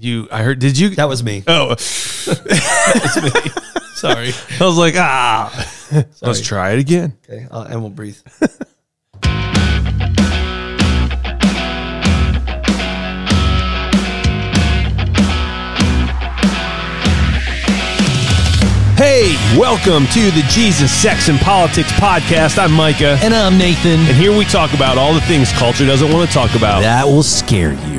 [0.00, 0.58] You, I heard.
[0.58, 0.90] Did you?
[0.90, 1.44] That was me.
[1.46, 2.32] oh, Sorry.
[4.32, 5.52] I was like, ah.
[6.22, 7.12] Let's try it again.
[7.28, 8.16] Okay, uh, and we'll breathe.
[18.96, 22.58] Hey, welcome to the Jesus, Sex, and Politics podcast.
[22.58, 23.98] I'm Micah, And I'm Nathan.
[24.00, 26.80] and here we talk about all the things culture doesn't want to talk about.
[26.82, 27.89] That will scare you.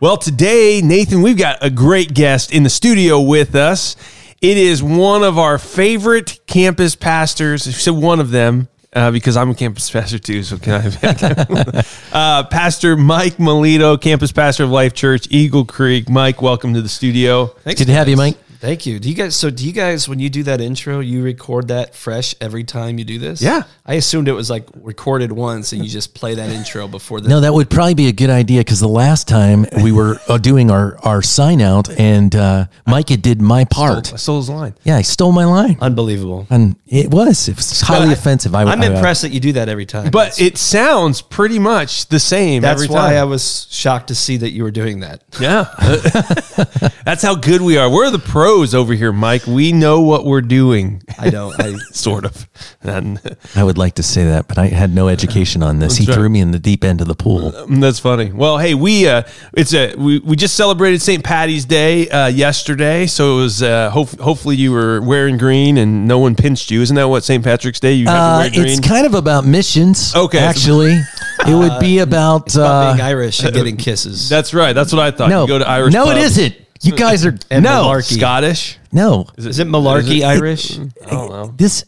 [0.00, 3.96] Well, today, Nathan, we've got a great guest in the studio with us.
[4.42, 7.62] It is one of our favorite campus pastors.
[7.76, 10.42] So one of them, uh, because I'm a campus pastor too.
[10.42, 11.84] So can I?
[12.12, 16.10] uh, pastor Mike Melito, campus pastor of Life Church, Eagle Creek.
[16.10, 17.46] Mike, welcome to the studio.
[17.46, 18.16] Thanks, Good to have you.
[18.16, 18.36] Mike.
[18.64, 18.98] Thank you.
[18.98, 19.36] Do you guys?
[19.36, 22.98] So, do you guys, when you do that intro, you record that fresh every time
[22.98, 23.42] you do this?
[23.42, 23.64] Yeah.
[23.84, 27.28] I assumed it was like recorded once, and you just play that intro before the.
[27.28, 30.38] No, that would probably be a good idea because the last time we were uh,
[30.38, 34.14] doing our, our sign out and uh, Micah did my part.
[34.14, 34.74] I stole his line.
[34.82, 35.76] Yeah, he stole my line.
[35.82, 36.46] Unbelievable.
[36.48, 37.46] And it was.
[37.50, 38.54] It was highly I- offensive.
[38.54, 40.10] I, I'm I- impressed that you do that every time.
[40.10, 43.18] But it sounds pretty much the same that's every why time.
[43.18, 45.22] I was shocked to see that you were doing that.
[45.38, 45.64] Yeah.
[47.04, 47.90] That's how good we are.
[47.90, 49.46] We're the pros over here, Mike.
[49.46, 51.58] We know what we're doing, I don't.
[51.60, 52.48] I sort of.
[52.82, 53.18] And
[53.56, 55.96] I would like to say that, but I had no education on this.
[55.96, 56.14] He right.
[56.14, 57.50] threw me in the deep end of the pool.
[57.68, 58.30] that's funny.
[58.32, 59.22] Well, hey, we uh
[59.54, 61.24] it's a we, we just celebrated St.
[61.24, 66.06] Patty's Day uh yesterday, so it was uh hope, hopefully you were wearing green and
[66.06, 66.80] no one pinched you.
[66.80, 67.42] Isn't that what St.
[67.42, 68.78] Patrick's Day you have Uh, to wear green?
[68.78, 70.14] it's kind of about missions.
[70.14, 70.38] Okay.
[70.38, 70.92] Actually,
[71.48, 72.54] it would be about.
[72.54, 74.28] about Uh, being Irish and getting kisses.
[74.28, 74.72] that's right.
[74.74, 75.28] That's what I thought.
[75.30, 76.16] no, You go to Irish no, pub.
[76.16, 76.54] it isn't.
[76.82, 78.16] You guys are And no, malarkey.
[78.18, 78.78] Scottish.
[78.92, 79.26] no.
[79.36, 80.78] Is it malarkey Irish?
[81.06, 81.54] I don't know.
[81.56, 81.84] This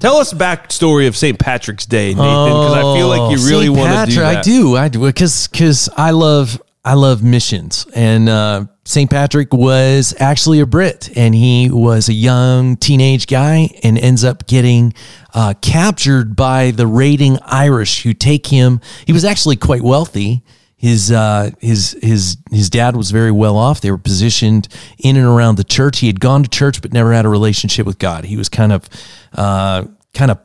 [0.00, 1.38] Tell us the backstory of St.
[1.38, 3.76] Patrick's Day, Nathan, because I feel like you really St.
[3.76, 4.38] want to do Patrick, that.
[4.38, 9.10] I do, I do, because because I love I love missions, and uh, St.
[9.10, 14.46] Patrick was actually a Brit, and he was a young teenage guy, and ends up
[14.46, 14.94] getting
[15.34, 18.80] uh, captured by the raiding Irish, who take him.
[19.06, 20.42] He was actually quite wealthy.
[20.80, 23.82] His uh, his his his dad was very well off.
[23.82, 25.98] They were positioned in and around the church.
[25.98, 28.24] He had gone to church, but never had a relationship with God.
[28.24, 28.88] He was kind of
[29.34, 30.38] uh, kind of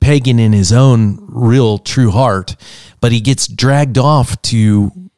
[0.00, 2.56] pagan in his own real true heart,
[3.02, 5.10] but he gets dragged off to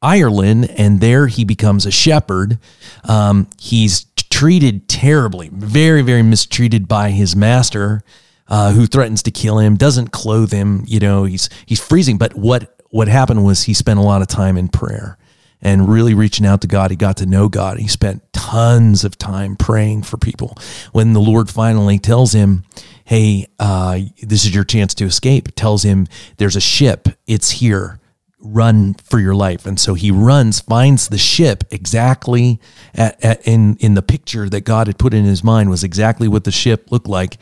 [0.00, 2.58] Ireland, and there he becomes a shepherd.
[3.04, 8.02] Um, he's treated terribly, very, very mistreated by his master,
[8.48, 10.84] uh, who threatens to kill him, doesn't clothe him.
[10.86, 12.16] You know, he's he's freezing.
[12.16, 15.16] But what what happened was he spent a lot of time in prayer
[15.62, 16.90] and really reaching out to God.
[16.90, 17.78] He got to know God.
[17.78, 20.58] He spent tons of time praying for people.
[20.92, 22.64] When the Lord finally tells him,
[23.04, 27.08] "Hey, uh, this is your chance to escape," tells him, "There's a ship.
[27.26, 27.98] It's here."
[28.44, 32.60] run for your life and so he runs finds the ship exactly
[32.92, 36.26] at, at, in in the picture that god had put in his mind was exactly
[36.26, 37.38] what the ship looked like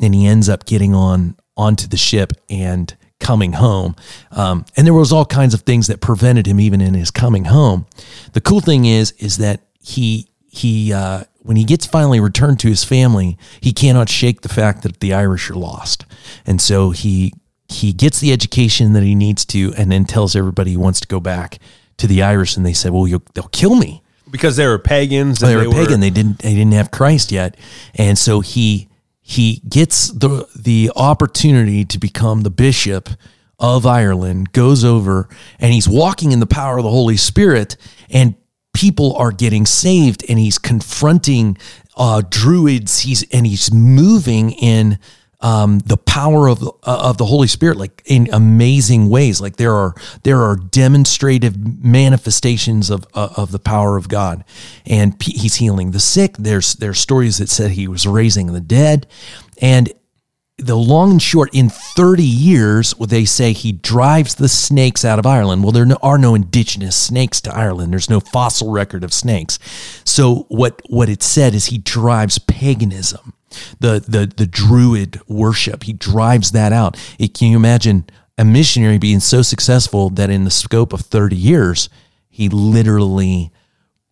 [0.00, 3.94] and he ends up getting on onto the ship and coming home
[4.32, 7.46] um, and there was all kinds of things that prevented him even in his coming
[7.46, 7.86] home
[8.32, 12.68] the cool thing is is that he he uh, when he gets finally returned to
[12.68, 16.04] his family he cannot shake the fact that the irish are lost
[16.44, 17.32] and so he
[17.68, 21.08] he gets the education that he needs to and then tells everybody he wants to
[21.08, 21.58] go back
[21.96, 25.40] to the Irish and they said, "Well, you'll, they'll kill me." because they were pagans.
[25.40, 26.00] and They were pagan.
[26.00, 27.56] They didn't they didn't have Christ yet.
[27.94, 28.88] And so he
[29.26, 33.08] he gets the the opportunity to become the bishop
[33.58, 37.78] of Ireland, goes over and he's walking in the power of the Holy Spirit
[38.10, 38.34] and
[38.74, 41.56] people are getting saved and he's confronting
[41.96, 43.00] uh, druids.
[43.00, 44.98] He's and he's moving in
[45.44, 49.42] um, the power of uh, of the Holy Spirit, like in amazing ways.
[49.42, 54.42] Like there are there are demonstrative manifestations of uh, of the power of God,
[54.86, 56.36] and he's healing the sick.
[56.38, 59.06] There's there's stories that said he was raising the dead,
[59.60, 59.92] and
[60.56, 65.26] the long and short, in 30 years, they say he drives the snakes out of
[65.26, 65.64] Ireland.
[65.64, 67.92] Well, there are no indigenous snakes to Ireland.
[67.92, 69.58] There's no fossil record of snakes.
[70.04, 73.34] So what what it said is he drives paganism,
[73.80, 75.84] the the the druid worship.
[75.84, 76.98] He drives that out.
[77.18, 78.04] It, can you imagine
[78.36, 81.88] a missionary being so successful that in the scope of 30 years,
[82.28, 83.52] he literally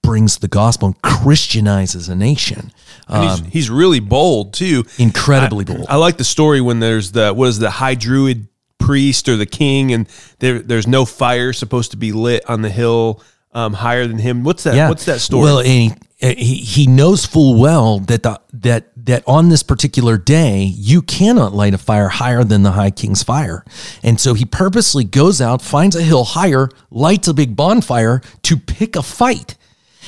[0.03, 2.73] brings the gospel and Christianizes a nation.
[3.09, 4.85] And he's, he's really bold too.
[4.99, 5.87] Incredibly I- bold.
[5.89, 8.49] I like the story when there's the what is the high druid
[8.79, 10.09] priest or the king, and
[10.41, 13.23] there there's no fire supposed to be lit on the hill
[13.53, 14.45] um, higher than him.
[14.45, 14.89] What's that?
[14.89, 15.45] What's that story?
[15.45, 20.17] Well, and he, he he knows full well that the that that on this particular
[20.17, 23.65] day you cannot light a fire higher than the high king's fire,
[24.03, 28.57] and so he purposely goes out, finds a hill higher, lights a big bonfire to
[28.57, 29.57] pick a fight.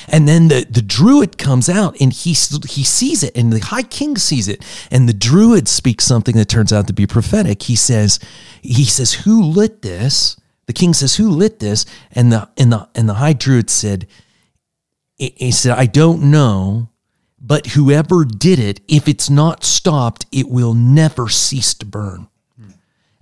[0.07, 3.81] And then the, the druid comes out and he, he sees it, and the high
[3.83, 4.63] king sees it.
[4.91, 7.63] And the druid speaks something that turns out to be prophetic.
[7.63, 8.19] He says,
[8.61, 10.35] he says, Who lit this?
[10.67, 11.85] The king says, Who lit this?
[12.11, 14.07] And the and the and the high druid said,
[15.17, 16.89] he said, I don't know,
[17.45, 22.27] but whoever did it, if it's not stopped, it will never cease to burn.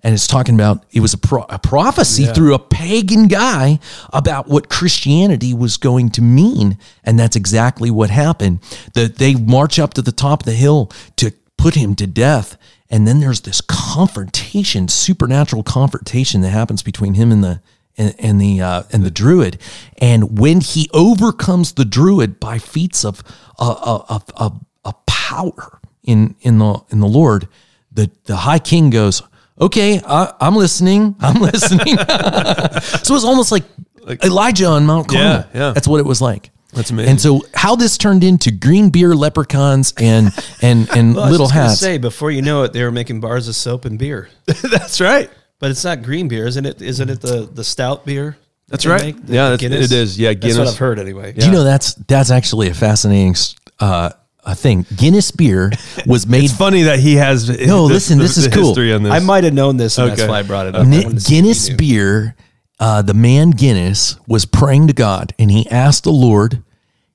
[0.06, 3.80] And it's talking about it was a, pro- a prophecy through a pagan guy
[4.12, 6.78] about what Christianity was going to mean.
[7.06, 8.60] And that's exactly what happened.
[8.96, 12.58] That they march up to the top of the hill to put him to death.
[12.90, 17.62] And then there's this confrontation, supernatural confrontation that happens between him and the
[17.98, 19.60] and, and the uh, and the druid.
[19.98, 23.24] And when he overcomes the druid by feats of
[23.60, 27.48] uh, of of, of power in in the in the Lord,
[27.92, 29.22] the the high king goes,
[29.60, 31.16] "Okay, I, I'm listening.
[31.20, 33.64] I'm listening." so it's almost like,
[34.02, 35.26] like, Elijah on Mount Carmel.
[35.26, 35.72] Yeah, yeah.
[35.72, 36.52] That's what it was like.
[36.74, 37.12] That's amazing.
[37.12, 40.32] And so how this turned into green beer leprechauns and
[40.62, 41.80] and and Well, I was little hats.
[41.80, 44.30] Say before you know it, they were making bars of soap and beer.
[44.46, 45.30] That's right.
[45.64, 46.82] But it's not green beer, isn't it?
[46.82, 48.36] Isn't it the the stout beer?
[48.68, 49.02] that That's they right.
[49.16, 49.26] make?
[49.28, 50.20] The- Yeah, the that's- it is.
[50.20, 50.58] Yeah, That's Guinness.
[50.58, 51.32] what I've heard anyway.
[51.32, 53.34] Do you know that's that's actually a fascinating
[53.80, 54.10] uh,
[54.44, 54.86] a thing.
[54.98, 55.72] Guinness beer
[56.06, 56.44] was made.
[56.44, 57.48] It's funny that he has.
[57.66, 58.68] No, listen, this is cool.
[58.76, 59.14] History on this.
[59.14, 60.82] I might have known this, and that's why I brought it up.
[60.86, 61.76] I Ni- wanted to see if you Guinness knew.
[61.78, 62.36] beer.
[62.78, 66.62] Uh, the man Guinness was praying to God, and he asked the Lord.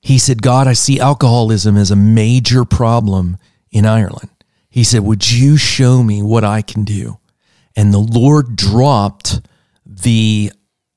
[0.01, 3.37] He said, "God, I see alcoholism as a major problem
[3.71, 4.31] in Ireland."
[4.71, 7.19] He said, "Would you show me what I can do?"
[7.79, 9.39] And the Lord dropped
[9.85, 10.51] the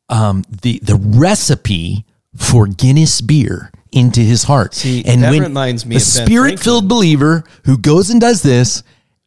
[0.08, 2.04] um, the the recipe
[2.36, 4.74] for Guinness beer into his heart.
[4.74, 8.82] See, and that when reminds me Ben spirit filled believer who goes and does this,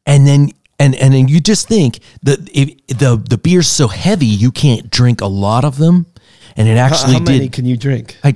[0.06, 0.50] and then
[0.80, 4.90] and and then you just think that if the the beer's so heavy you can't
[4.90, 6.08] drink a lot of them,
[6.58, 7.54] and it How, actually how many did.
[7.54, 8.18] can you drink?
[8.22, 8.36] I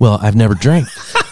[0.00, 0.88] well, I've never drank.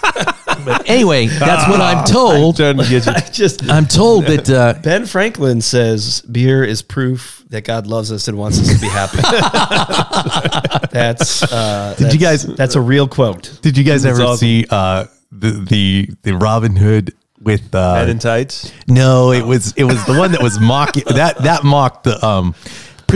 [0.66, 2.56] but anyway, that's what I'm told.
[2.58, 3.12] trying to get you.
[3.16, 8.12] I just I'm told that uh, Ben Franklin says beer is proof that God loves
[8.12, 9.18] us and wants us to be happy.
[10.92, 13.58] that's uh, Did you guys- That's a real quote.
[13.62, 14.38] Did you guys That's ever awesome.
[14.38, 18.72] see uh, the the the Robin Hood with uh, Head in tights.
[18.88, 22.54] no, it was it was the one that was mocking that that mocked the um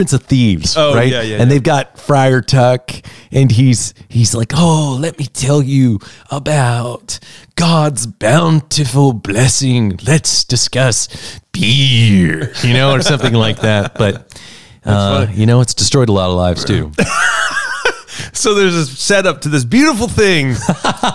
[0.01, 1.07] Prince of Thieves, Oh, right?
[1.11, 1.45] yeah, yeah, and yeah.
[1.45, 2.91] they've got Friar Tuck,
[3.31, 5.99] and he's he's like, oh, let me tell you
[6.31, 7.19] about
[7.55, 9.99] God's bountiful blessing.
[10.07, 11.07] Let's discuss
[11.51, 13.93] beer, you know, or something like that.
[13.93, 14.41] But
[14.85, 16.91] uh, you know, it's destroyed a lot of lives too.
[18.33, 20.49] So there's this setup to this beautiful thing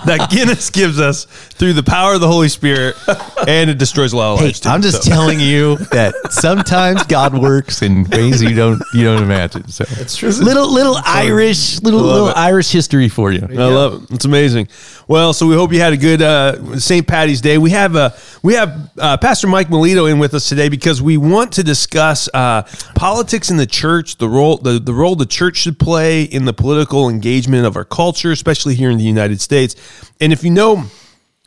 [0.06, 2.94] that Guinness gives us through the power of the Holy Spirit,
[3.48, 4.60] and it destroys a lot of Hey, lives.
[4.60, 4.68] too.
[4.68, 9.22] I'm just So- telling you that sometimes God works in ways you don't you don't
[9.22, 9.66] imagine.
[9.68, 10.28] So It's true.
[10.30, 12.36] little little Irish little little it.
[12.36, 13.46] Irish history for you.
[13.48, 14.10] I love it.
[14.14, 14.68] It's amazing.
[15.08, 17.06] Well, so we hope you had a good uh, St.
[17.06, 17.58] Patty's Day.
[17.58, 18.10] We have uh,
[18.42, 22.28] we have uh, Pastor Mike Melito in with us today because we want to discuss
[22.34, 22.62] uh,
[22.94, 26.52] politics in the church, the role the, the role the church should play in the
[26.52, 29.74] political engagement of our culture, especially here in the United States.
[30.20, 30.84] And if you know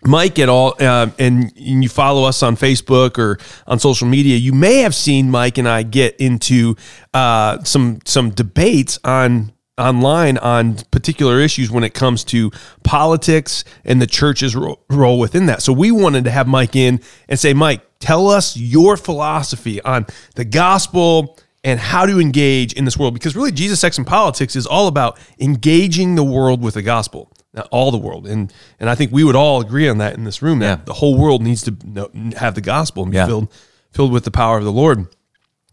[0.04, 4.54] Mike at all, uh, and you follow us on Facebook or on social media, you
[4.54, 6.76] may have seen Mike and I get into
[7.14, 12.52] uh, some some debates on online on particular issues when it comes to
[12.84, 15.62] politics and the church's ro- role within that.
[15.62, 20.06] So we wanted to have Mike in and say, Mike, tell us your philosophy on
[20.36, 24.56] the gospel and how to engage in this world because really Jesus sex and politics
[24.56, 28.90] is all about engaging the world with the gospel not all the world and and
[28.90, 30.86] I think we would all agree on that in this room that Yeah.
[30.86, 33.26] the whole world needs to know, have the gospel and be Yeah.
[33.28, 33.48] filled
[33.92, 35.08] filled with the power of the Lord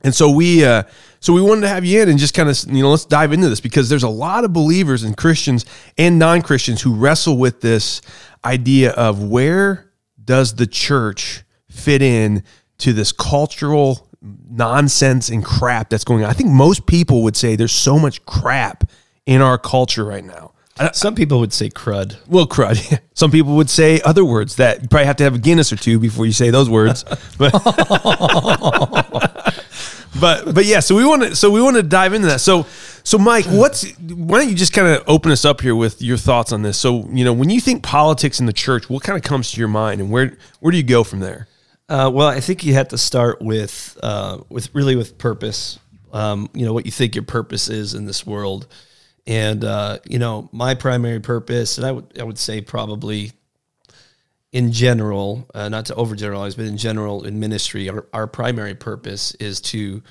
[0.02, 0.82] and so we uh,
[1.20, 3.32] so we wanted to have you in and just kind of you know let's dive
[3.32, 5.64] into this because there's a lot of believers and Christians
[5.98, 8.02] and non-Christians who wrestle with this
[8.44, 9.90] idea of where
[10.22, 12.42] does the church fit in
[12.78, 16.30] to this cultural nonsense and crap that's going on.
[16.30, 18.90] I think most people would say there's so much crap
[19.26, 20.52] in our culture right now.
[20.92, 22.16] Some people would say crud.
[22.28, 23.00] Well, crud.
[23.14, 25.76] Some people would say other words that you probably have to have a Guinness or
[25.76, 27.04] two before you say those words.
[27.38, 27.52] But
[30.20, 32.40] but but yeah, so we want to so we want to dive into that.
[32.40, 32.66] So
[33.04, 36.16] so Mike, what's why don't you just kind of open us up here with your
[36.16, 36.78] thoughts on this?
[36.78, 39.58] So you know, when you think politics in the church, what kind of comes to
[39.60, 41.48] your mind, and where where do you go from there?
[41.88, 45.78] Uh, well, I think you have to start with uh, with really with purpose.
[46.12, 48.66] Um, you know what you think your purpose is in this world,
[49.26, 53.32] and uh, you know my primary purpose, and I would I would say probably
[54.52, 59.34] in general, uh, not to overgeneralize, but in general in ministry, our, our primary purpose
[59.36, 60.02] is to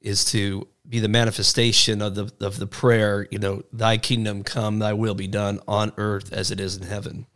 [0.00, 3.28] is to be the manifestation of the of the prayer.
[3.30, 6.82] You know, Thy kingdom come, Thy will be done on earth as it is in
[6.82, 7.26] heaven.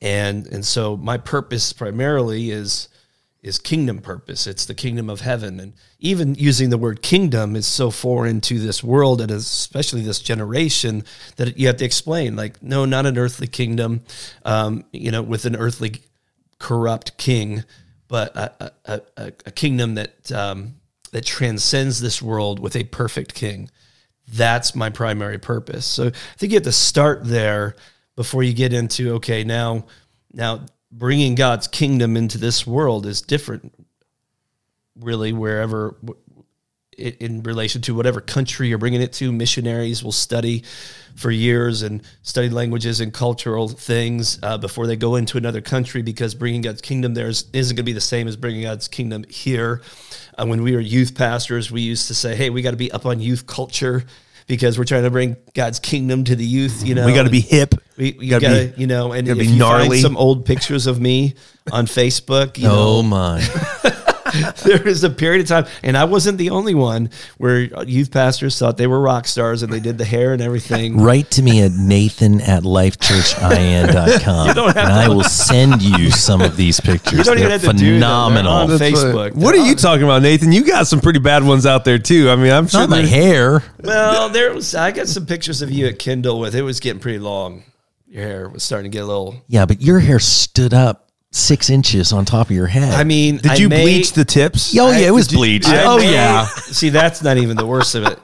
[0.00, 2.88] And and so my purpose primarily is
[3.42, 4.46] is kingdom purpose.
[4.46, 5.60] It's the kingdom of heaven.
[5.60, 10.20] And even using the word kingdom is so foreign to this world and especially this
[10.20, 11.04] generation
[11.36, 14.02] that you have to explain like, no, not an earthly kingdom,
[14.44, 16.02] um, you know, with an earthly
[16.58, 17.62] corrupt king,
[18.08, 19.02] but a, a,
[19.46, 20.74] a, kingdom that, um,
[21.12, 23.70] that transcends this world with a perfect king.
[24.26, 25.86] That's my primary purpose.
[25.86, 27.76] So I think you have to start there
[28.16, 29.86] before you get into, okay, now,
[30.32, 33.72] now bringing God's kingdom into this world is different,
[34.96, 35.96] really, wherever
[36.98, 39.30] in relation to whatever country you're bringing it to.
[39.30, 40.64] Missionaries will study
[41.14, 46.02] for years and study languages and cultural things uh, before they go into another country
[46.02, 48.88] because bringing God's kingdom there is, isn't going to be the same as bringing God's
[48.88, 49.80] kingdom here.
[50.36, 52.90] Uh, when we were youth pastors, we used to say, hey, we got to be
[52.92, 54.04] up on youth culture
[54.46, 56.84] because we're trying to bring God's kingdom to the youth.
[56.84, 57.74] You know, we got to be hip.
[57.98, 59.88] We, you gotta, gotta be, you know, and if you gnarly.
[59.88, 61.34] find some old pictures of me
[61.72, 63.94] on Facebook, you oh know, my.
[64.64, 68.58] there was a period of time, and I wasn't the only one where youth pastors
[68.58, 70.98] thought they were rock stars and they did the hair and everything.
[71.02, 74.48] Write to me at nathan at lifechurchin.com.
[74.48, 77.18] you don't have and I will send you some of these pictures.
[77.18, 78.04] You don't They're even have to do them.
[78.46, 79.34] on Facebook.
[79.34, 80.52] What are you talking about, Nathan?
[80.52, 82.30] You got some pretty bad ones out there too.
[82.30, 83.62] I mean, I'm sure not my hair.
[83.80, 84.74] Well, there was.
[84.74, 87.64] I got some pictures of you at Kindle with it was getting pretty long.
[88.08, 89.36] Your hair was starting to get a little.
[89.48, 92.94] Yeah, but your hair stood up six inches on top of your head.
[92.94, 94.74] I mean, did I you may, bleach the tips?
[94.78, 95.68] Oh yeah, it was bleached.
[95.68, 96.46] oh may, yeah.
[96.46, 98.18] See, that's not even the worst of it.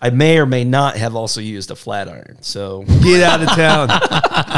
[0.00, 2.38] I may or may not have also used a flat iron.
[2.40, 3.88] So get out of town.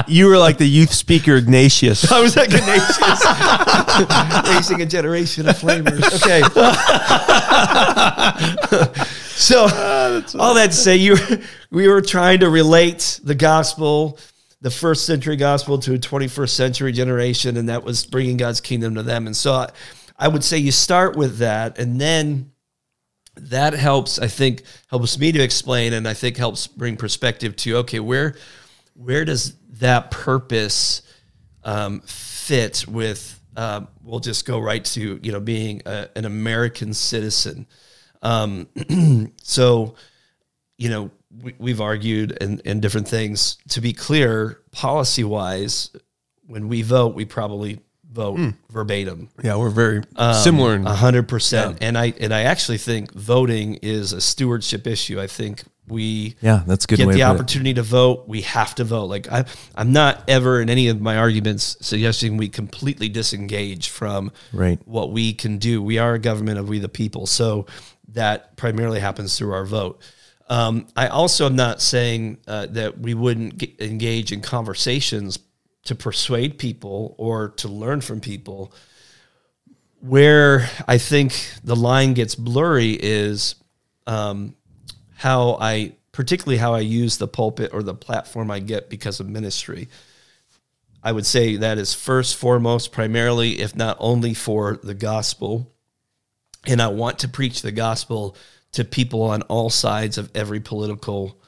[0.07, 2.13] you were like the youth speaker Ignatius.
[2.13, 3.25] I was like Ignatius,
[4.55, 6.05] raising a generation of flamers.
[6.17, 6.43] Okay.
[9.35, 11.17] so ah, all that to say, you
[11.71, 14.19] we were trying to relate the gospel
[14.61, 18.95] the first century gospel to a 21st century generation, and that was bringing God's kingdom
[18.97, 19.27] to them.
[19.27, 19.71] And so I,
[20.19, 22.53] I would say you start with that, and then
[23.37, 27.77] that helps, I think, helps me to explain, and I think helps bring perspective to
[27.79, 28.35] okay, where
[28.95, 31.03] where does that purpose
[31.65, 33.41] um, fit with?
[33.57, 37.67] Um, we'll just go right to you know being a, an American citizen.
[38.23, 38.69] Um,
[39.43, 39.95] so,
[40.77, 41.11] you know,
[41.59, 43.59] we, have argued and, and different things.
[43.69, 45.91] To be clear, policy wise,
[46.47, 48.57] when we vote, we probably vote mm.
[48.71, 49.29] verbatim.
[49.43, 50.75] Yeah, we're very um, similar.
[50.77, 51.79] A hundred percent.
[51.81, 55.21] And I and I actually think voting is a stewardship issue.
[55.21, 57.75] I think we yeah that's good get the opportunity it.
[57.75, 59.45] to vote we have to vote like I,
[59.75, 64.79] i'm not ever in any of my arguments suggesting we completely disengage from right.
[64.85, 67.67] what we can do we are a government of we the people so
[68.09, 70.01] that primarily happens through our vote
[70.51, 75.39] um, I also am not saying uh, that we wouldn't get, engage in conversations
[75.85, 78.75] to persuade people or to learn from people.
[80.01, 83.55] Where I think the line gets blurry is
[84.09, 84.57] um,
[85.15, 89.29] how I, particularly how I use the pulpit or the platform I get because of
[89.29, 89.89] ministry.
[91.01, 95.73] I would say that is first, foremost, primarily, if not only for the gospel.
[96.67, 98.37] And I want to preach the gospel
[98.73, 101.41] to people on all sides of every political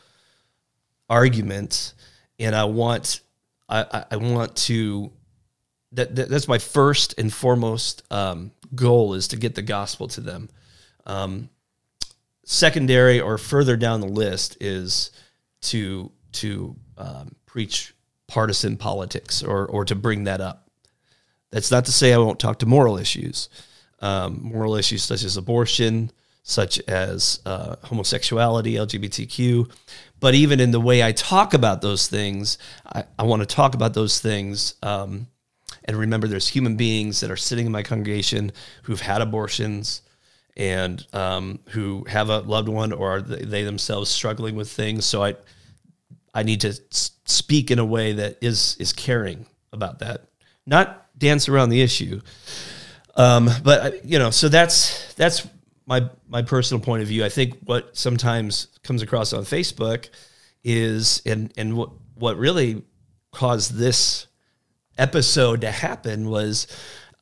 [1.09, 1.95] argument,
[2.39, 3.21] and I want
[3.69, 5.13] I, I want to
[5.93, 10.21] that, that, that's my first and foremost um, goal is to get the gospel to
[10.21, 10.49] them.
[11.07, 11.51] Um,
[12.45, 15.11] secondary or further down the list is
[15.63, 17.95] to to um, preach
[18.27, 20.71] partisan politics or or to bring that up.
[21.51, 23.49] That's not to say I won't talk to moral issues,
[24.01, 26.11] um, moral issues such as abortion,
[26.43, 29.71] such as uh, homosexuality, LGBTQ.
[30.21, 33.75] But even in the way I talk about those things, I, I want to talk
[33.75, 34.75] about those things.
[34.83, 35.29] Um,
[35.85, 40.03] and remember, there's human beings that are sitting in my congregation who've had abortions
[40.57, 45.07] and um, who have a loved one or are they themselves struggling with things.
[45.07, 45.37] So I,
[46.35, 46.79] I need to
[47.25, 50.27] speak in a way that is is caring about that,
[50.67, 52.21] not dance around the issue.
[53.17, 55.47] Um, but you know, so that's that's
[55.87, 60.09] my my personal point of view, I think what sometimes comes across on Facebook
[60.65, 62.83] is and and what what really
[63.33, 64.27] caused this
[64.99, 66.67] episode to happen was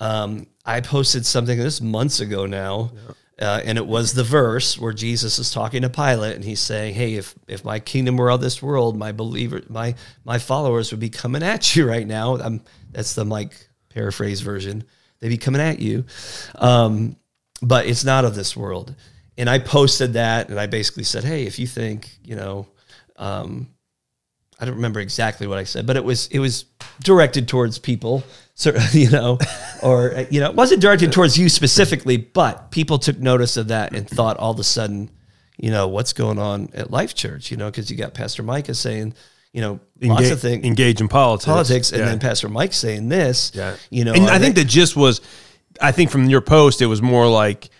[0.00, 2.92] um, I posted something this months ago now,
[3.38, 3.46] yeah.
[3.46, 6.94] uh, and it was the verse where Jesus is talking to Pilate, and he's saying,
[6.94, 11.00] "Hey, if if my kingdom were of this world, my believer, my my followers would
[11.00, 14.84] be coming at you right now." I'm, that's the Mike paraphrase version.
[15.20, 16.06] They'd be coming at you.
[16.54, 17.16] Um,
[17.62, 18.94] but it's not of this world.
[19.38, 22.66] and I posted that, and I basically said, "Hey, if you think you know."
[23.16, 23.68] Um,
[24.58, 26.66] I don't remember exactly what I said, but it was it was
[27.02, 28.22] directed towards people,
[28.54, 29.38] so, you know,
[29.82, 33.68] or uh, you know, it wasn't directed towards you specifically, but people took notice of
[33.68, 35.10] that and thought all of a sudden,
[35.56, 38.74] you know, what's going on at Life Church, you know, because you got Pastor Micah
[38.74, 39.14] saying,
[39.54, 41.46] you know, lots of things, engage in politics.
[41.46, 42.06] politics, and Yeah.
[42.06, 43.76] then Pastor Mike saying this, Yeah.
[43.88, 45.22] you know, and I think the gist was,
[45.80, 47.70] I think from your post, it was more like,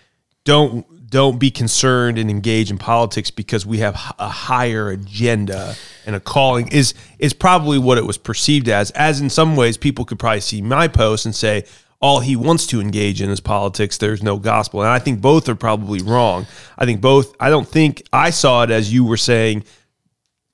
[0.43, 6.15] don't don't be concerned and engage in politics because we have a higher agenda and
[6.15, 8.91] a calling is is probably what it was perceived as.
[8.91, 11.65] As in some ways, people could probably see my post and say.
[12.03, 13.99] All he wants to engage in is politics.
[13.99, 14.81] There's no gospel.
[14.81, 16.47] And I think both are probably wrong.
[16.75, 19.65] I think both, I don't think I saw it as you were saying,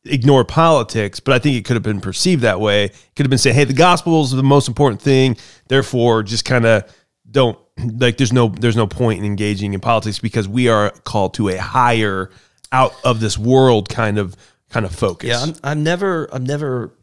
[0.04, 2.86] ignore politics, but I think it could have been perceived that way.
[2.86, 5.38] It could have been saying, "Hey, the gospel is the most important thing.
[5.68, 6.84] Therefore, just kind of
[7.38, 8.18] don't like.
[8.18, 11.58] There's no there's no point in engaging in politics because we are called to a
[11.58, 12.32] higher,
[12.72, 14.36] out of this world kind of
[14.70, 16.96] kind of focus." Yeah, I'm, I'm never I'm never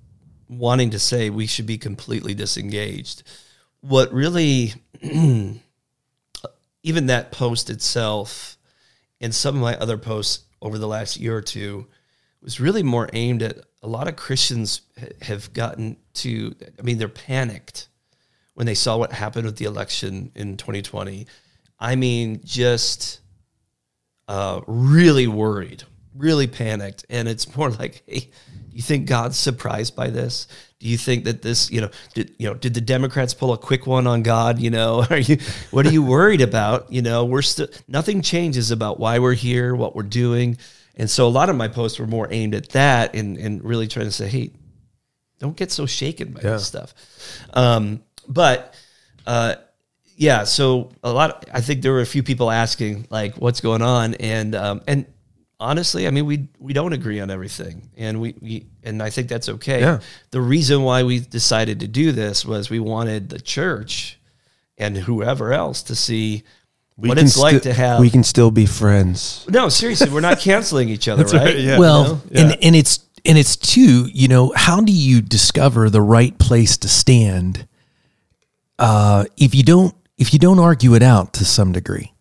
[0.49, 3.23] wanting to say we should be completely disengaged.
[3.81, 5.61] What really, even
[7.07, 8.59] that post itself,
[9.21, 11.87] and some of my other posts over the last year or two,
[12.43, 14.81] was really more aimed at a lot of Christians
[15.23, 16.57] have gotten to.
[16.77, 17.87] I mean, they're panicked
[18.55, 21.27] when they saw what happened with the election in 2020.
[21.79, 23.21] I mean, just
[24.29, 25.83] uh, really worried,
[26.15, 27.05] really panicked.
[27.11, 30.47] And it's more like, hey, do you think God's surprised by this?
[30.81, 33.59] Do you think that this, you know, did you know, did the Democrats pull a
[33.59, 34.59] quick one on God?
[34.59, 35.39] You know, are you
[35.71, 36.93] what are you worried about?
[36.93, 40.59] You know, we're still nothing changes about why we're here, what we're doing.
[40.97, 43.89] And so a lot of my posts were more aimed at that and and really
[43.89, 44.51] trying to say, hey,
[45.39, 46.95] don't get so shaken by this stuff.
[47.53, 48.75] Um, but
[49.27, 49.57] uh,
[50.17, 51.49] yeah, so a lot.
[51.53, 55.07] I think there were a few people asking like, "What's going on?" And um, and
[55.59, 59.29] honestly, I mean, we we don't agree on everything, and we, we and I think
[59.29, 59.81] that's okay.
[59.81, 60.01] Yeah.
[60.31, 64.19] The reason why we decided to do this was we wanted the church
[64.79, 66.45] and whoever else to see
[66.97, 67.99] what it's like to have.
[67.99, 69.45] we can still be friends.
[69.49, 71.35] no, seriously, we're not canceling each other, right?
[71.35, 71.79] right, yeah.
[71.79, 72.51] well, You know?
[72.51, 76.77] and and it's and it's too, you know, how do you discover the right place
[76.79, 77.67] to stand
[78.79, 82.13] uh, if you don't if you don't argue it out to some degree?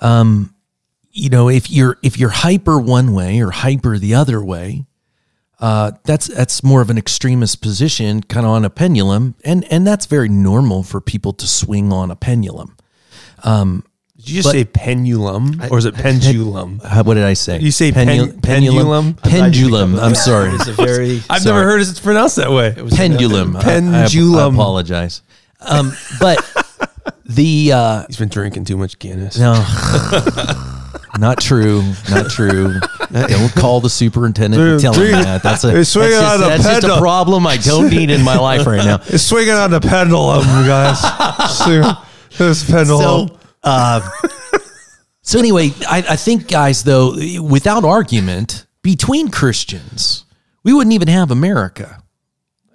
[0.00, 0.54] Um,
[1.10, 4.86] you know, if you're if you're hyper one way or hyper the other way,
[5.60, 9.86] uh, that's that's more of an extremist position, kind of on a pendulum, and and
[9.86, 12.76] that's very normal for people to swing on a pendulum.
[13.42, 13.84] Um,
[14.16, 16.80] Did you just say pendulum or is it pendulum?
[16.80, 17.58] How, what did I say?
[17.60, 19.14] You say pen- pendulum?
[19.14, 19.98] Pendulum.
[19.98, 20.50] I'm sorry.
[20.50, 21.54] It's a very I've Sorry.
[21.56, 22.74] never heard it pronounced that way.
[22.90, 23.56] pendulum.
[23.56, 25.22] I- I- I, apologize.
[25.60, 26.38] Um, but
[27.24, 29.38] the uh, He's been drinking too much Guinness.
[29.38, 29.52] no,
[31.18, 31.82] not true.
[32.10, 32.78] Not true.
[33.10, 35.42] Don't call the superintendent and tell him that.
[35.42, 37.00] That's a It's that's, swinging just, on the that's just a pendulum.
[37.00, 38.96] problem I don't need in my life right now.
[39.08, 41.00] It's swinging on the pendulum, guys.
[42.38, 43.28] this pendulum.
[43.28, 44.08] So, uh,
[45.22, 50.24] so anyway, I, I think, guys, though, without argument between Christians,
[50.62, 52.02] we wouldn't even have America.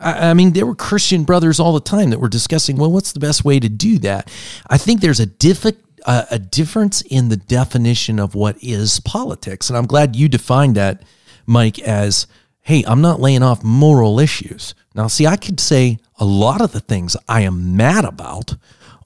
[0.04, 3.14] I, I mean, there were Christian brothers all the time that were discussing, well, what's
[3.14, 4.32] the best way to do that?
[4.70, 9.70] I think there's a diffi- uh, a difference in the definition of what is politics,
[9.70, 11.04] and I'm glad you defined that,
[11.46, 12.28] Mike, as
[12.62, 14.74] hey, I'm not laying off moral issues.
[14.96, 18.56] Now, see, I could say a lot of the things I am mad about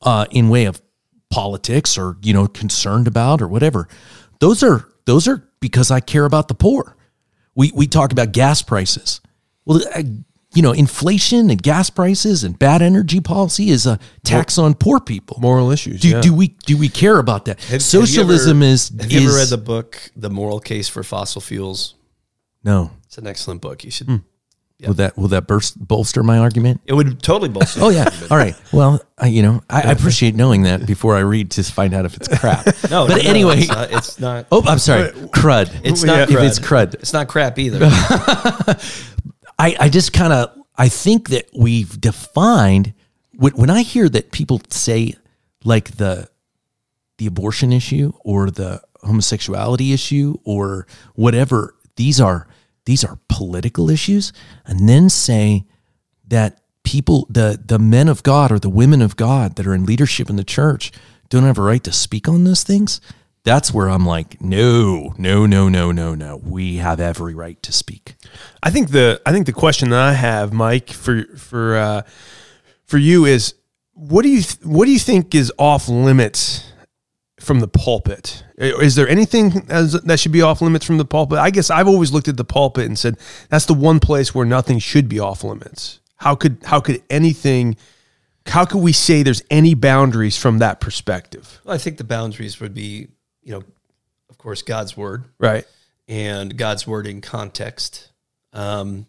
[0.03, 0.81] uh, in way of
[1.29, 3.87] politics or you know concerned about or whatever.
[4.39, 6.95] Those are those are because I care about the poor.
[7.55, 9.21] We we talk about gas prices.
[9.65, 10.03] Well, uh,
[10.53, 14.99] you know, inflation and gas prices and bad energy policy is a tax on poor
[14.99, 15.37] people.
[15.41, 15.99] Moral issues.
[16.01, 16.21] Do, yeah.
[16.21, 17.59] do we do we care about that?
[17.61, 21.03] Have- have Socialism ever- is Have you ever read the book "The Moral Case for
[21.03, 21.95] Fossil Fuels"?
[22.63, 22.91] no.
[23.05, 23.83] It's an excellent book.
[23.85, 24.07] You should.
[24.07, 24.15] Hmm.
[24.85, 26.81] Will that will that burst, bolster my argument?
[26.85, 27.79] It would totally bolster.
[27.83, 28.09] Oh yeah.
[28.29, 28.53] All right.
[28.71, 32.05] Well, I, you know, I, I appreciate knowing that before I read to find out
[32.05, 32.65] if it's crap.
[32.91, 33.59] no, but no, anyway.
[33.59, 33.91] it's not.
[33.91, 35.09] It's not, Oh, I'm sorry.
[35.29, 35.71] Crud.
[35.83, 36.17] it's Yeah.
[36.17, 36.93] not if it's crud.
[36.95, 37.79] It's not crap either.
[39.59, 42.93] I, I just kind of I think that we've defined
[43.35, 45.15] when, when I hear that people say
[45.63, 46.29] like the
[47.17, 52.47] the abortion issue or the homosexuality issue or whatever these are
[52.85, 54.31] these are political issues
[54.65, 55.65] and then say
[56.27, 59.85] that people the the men of God or the women of God that are in
[59.85, 60.91] leadership in the church
[61.29, 63.01] don't have a right to speak on those things
[63.47, 67.71] that's where I'm like no no no no no no we have every right to
[67.71, 68.15] speak
[68.63, 72.01] I think the I think the question that I have, Mike, for for uh,
[72.85, 73.53] for you is
[73.93, 76.71] what do you th- what do you think is off limits
[77.39, 78.43] from the pulpit?
[78.57, 81.37] Is there anything as, that should be off limits from the pulpit?
[81.37, 83.17] I guess I've always looked at the pulpit and said
[83.49, 85.99] that's the one place where nothing should be off limits.
[86.17, 87.77] How could how could anything?
[88.47, 91.59] How could we say there's any boundaries from that perspective?
[91.65, 93.09] Well, I think the boundaries would be,
[93.47, 93.63] you know,
[94.29, 95.63] of course, God's word Right.
[96.09, 98.09] and God's word in context.
[98.51, 99.05] Um,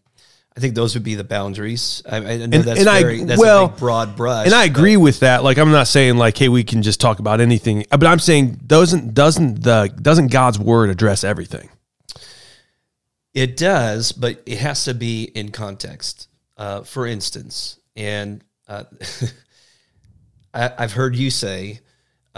[0.56, 2.02] I think those would be the boundaries.
[2.08, 4.96] I, I know And- that's and I- that's well, a broad brush, And I agree
[4.96, 5.42] with that.
[5.42, 8.60] Like I'm not saying like, hey, we can just talk about anything, but I'm saying
[8.64, 11.68] doesn't doesn't the doesn't God's word address everything?
[13.34, 16.28] It does, but it has to be in context.
[16.56, 18.84] Uh, for instance, and uh,
[20.54, 21.80] I, I've heard you say,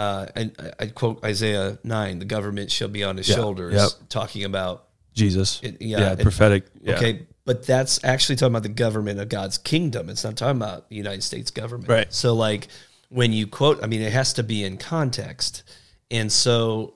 [0.01, 3.75] uh, and I, I quote Isaiah nine: "The government shall be on his Yeah, shoulders,"
[3.75, 3.91] yep.
[4.09, 5.61] talking about Jesus.
[5.63, 6.65] It- yeah, yeah, it- prophetic.
[6.83, 6.97] Yeah.
[6.97, 10.09] Okay, but that's actually talking about the government of God's kingdom.
[10.09, 11.89] It's not talking about the United States government.
[11.89, 12.13] Right.
[12.13, 12.69] So, like,
[13.11, 15.65] when you quote, I mean, it has to be in context.
[16.11, 16.95] And so,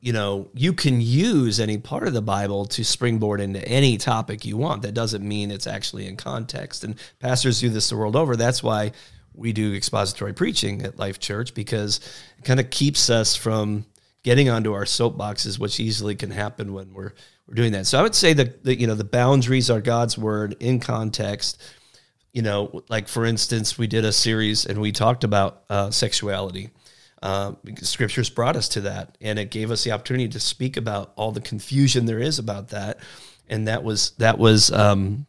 [0.00, 4.44] you know, you can use any part of the Bible to springboard into any topic
[4.44, 4.82] you want.
[4.82, 6.82] That doesn't mean it's actually in context.
[6.84, 8.34] And pastors do this the world over.
[8.34, 8.92] That's why
[9.36, 12.00] we do expository preaching at Life Church because
[12.38, 13.86] it kind of keeps us from
[14.22, 17.12] getting onto our soapboxes, which easily can happen when we're
[17.46, 17.86] we're doing that.
[17.86, 21.62] So I would say that the, you know the boundaries are God's word in context.
[22.32, 26.70] You know, like for instance, we did a series and we talked about uh, sexuality.
[27.22, 31.12] Uh, scriptures brought us to that, and it gave us the opportunity to speak about
[31.16, 32.98] all the confusion there is about that,
[33.48, 35.26] and that was that was um,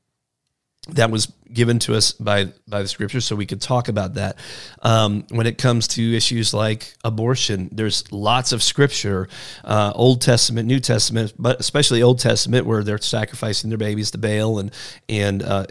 [0.89, 4.38] that was given to us by by the scriptures so we could talk about that.
[4.82, 9.28] Um, when it comes to issues like abortion there's lots of scripture
[9.63, 14.17] uh, old testament new testament but especially old testament where they're sacrificing their babies to
[14.17, 14.71] baal and
[15.10, 15.65] and uh,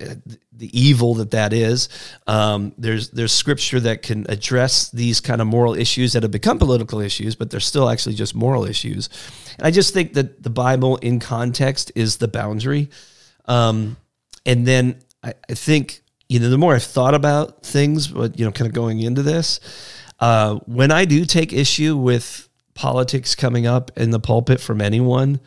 [0.52, 1.88] the evil that that is.
[2.26, 6.58] Um, there's there's scripture that can address these kind of moral issues that have become
[6.58, 9.08] political issues but they're still actually just moral issues.
[9.58, 12.90] And i just think that the bible in context is the boundary.
[13.46, 13.96] Um,
[14.44, 18.44] and then I, I think you know the more I've thought about things, but you
[18.44, 19.60] know, kind of going into this,
[20.20, 25.40] uh, when I do take issue with politics coming up in the pulpit from anyone,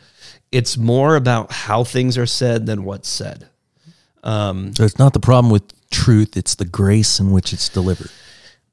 [0.52, 3.48] it's more about how things are said than what's said.
[4.74, 8.10] So it's not the problem with truth; it's the grace in which it's delivered.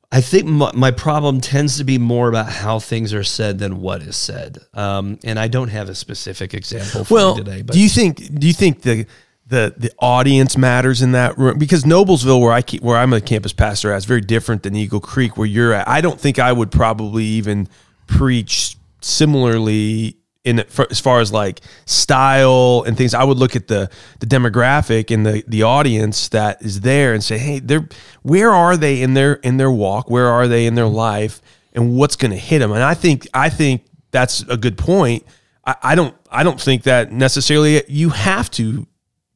[0.10, 3.82] I think my, my problem tends to be more about how things are said than
[3.82, 4.58] what is said.
[4.74, 7.89] Um, and I don't have a specific example for Well, you today, but do you
[7.89, 9.06] think do you think the
[9.47, 11.57] the the audience matters in that room?
[11.57, 14.75] Because Noblesville, where I keep, where I'm a campus pastor, at, is very different than
[14.75, 15.88] Eagle Creek, where you're at.
[15.88, 17.67] I don't think I would probably even
[18.07, 23.13] preach similarly in for, as far as like style and things.
[23.13, 27.23] I would look at the the demographic and the the audience that is there and
[27.23, 27.88] say, hey, they're
[28.23, 30.10] where are they in their in their walk?
[30.10, 31.41] Where are they in their life?
[31.73, 32.71] And what's going to hit them?
[32.71, 35.23] And I think I think that's a good point.
[35.65, 38.88] I, I don't I don't think that necessarily you have to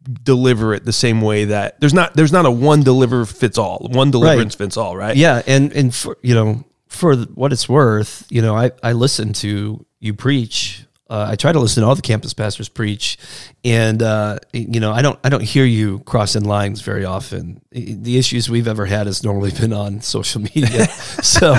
[0.03, 3.87] deliver it the same way that there's not there's not a one deliver fits all
[3.91, 8.25] one deliverance fits all right Yeah, and and for you know, for what it's worth,
[8.29, 10.85] you know, I I listen to you preach.
[11.09, 13.17] Uh, I try to listen to all the campus pastors preach,
[13.65, 17.61] and uh, you know, I don't I don't hear you crossing lines very often.
[17.71, 20.87] The issues we've ever had has normally been on social media.
[20.87, 21.57] so,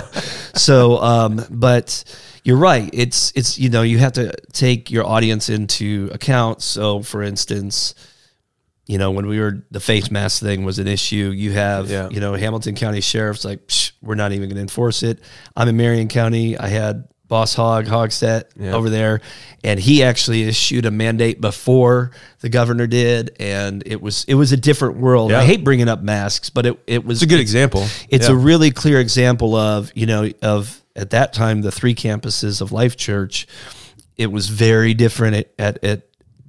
[0.55, 2.02] so, um, but
[2.44, 2.88] you're right.
[2.92, 6.62] It's it's you know you have to take your audience into account.
[6.62, 7.94] So, for instance
[8.92, 12.11] you know, when we were the face mask thing was an issue, you have, Yeah.
[12.11, 15.20] you know, Hamilton County Sheriff's like, Psh, we're not even going to enforce it.
[15.57, 16.59] I'm in Marion County.
[16.59, 18.72] I had Boss Hog, Hogsett Yeah.
[18.74, 19.22] over there,
[19.64, 24.52] and he actually issued a mandate before the governor did, and it was it was
[24.52, 25.31] a different world.
[25.31, 25.40] Yeah.
[25.40, 28.37] I hate bringing up masks, but it it was it's a good example it's a
[28.37, 32.96] really clear example of you know of at that time the three campuses of Life
[32.98, 33.46] Church.
[34.18, 36.02] It was very different at, at, at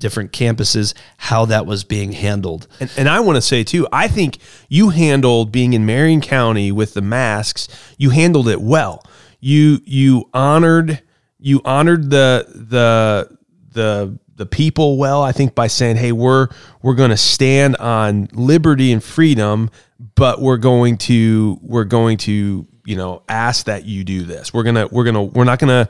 [0.03, 2.67] different campuses how that was being handled.
[2.81, 4.37] And, and I want to say too, I think
[4.67, 7.69] you handled being in Marion County with the masks.
[7.97, 9.01] You handled it well.
[9.39, 11.01] You you honored
[11.39, 13.37] you honored the the
[13.71, 15.23] the the people well.
[15.23, 16.49] I think by saying, "Hey, we're
[16.81, 19.69] we're going to stand on liberty and freedom,
[20.15, 24.53] but we're going to we're going to you know ask that you do this.
[24.53, 25.87] We're gonna we're gonna we're not gonna."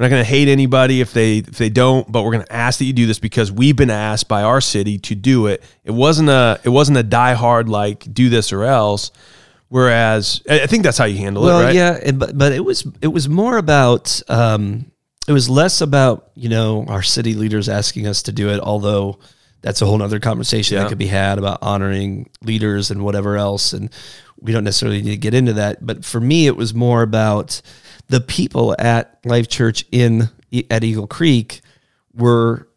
[0.00, 2.50] We're not going to hate anybody if they if they don't, but we're going to
[2.52, 5.62] ask that you do this because we've been asked by our city to do it.
[5.84, 9.10] It wasn't a it wasn't a die hard like do this or else.
[9.68, 11.74] Whereas I think that's how you handle Well, it, right?
[11.74, 14.90] yeah, but but it was it was more about um,
[15.28, 19.18] it was less about you know our city leaders asking us to do it, although
[19.60, 20.84] that's a whole nother conversation Yeah.
[20.84, 23.74] that could be had about honoring leaders and whatever else.
[23.74, 23.90] And
[24.40, 25.84] we don't necessarily need to get into that.
[25.86, 27.60] But for me, it was more about
[28.10, 30.28] the people at Life Church in
[30.68, 31.60] at Eagle Creek
[32.12, 32.68] were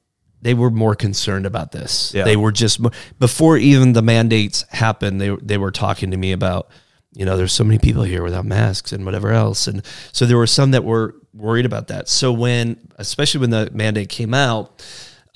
[0.42, 2.14] they were more concerned about this.
[2.14, 2.24] Yeah.
[2.24, 2.80] They were just
[3.18, 5.20] before even the mandates happened.
[5.20, 6.70] They they were talking to me about
[7.16, 10.38] you know there's so many people here without masks and whatever else, and so there
[10.38, 12.08] were some that were worried about that.
[12.08, 14.86] So when especially when the mandate came out,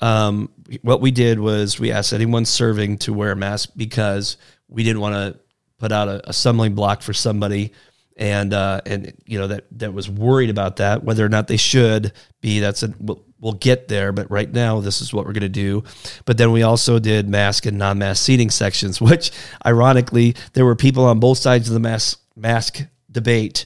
[0.00, 0.48] um,
[0.82, 4.36] what we did was we asked anyone serving to wear a mask because
[4.68, 5.40] we didn't want to
[5.78, 7.72] put out a, a stumbling block for somebody
[8.18, 11.56] and uh, and you know that that was worried about that whether or not they
[11.56, 15.32] should be that's a we'll, we'll get there but right now this is what we're
[15.32, 15.84] going to do
[16.24, 19.30] but then we also did mask and non-mask seating sections which
[19.64, 23.64] ironically there were people on both sides of the mask mask debate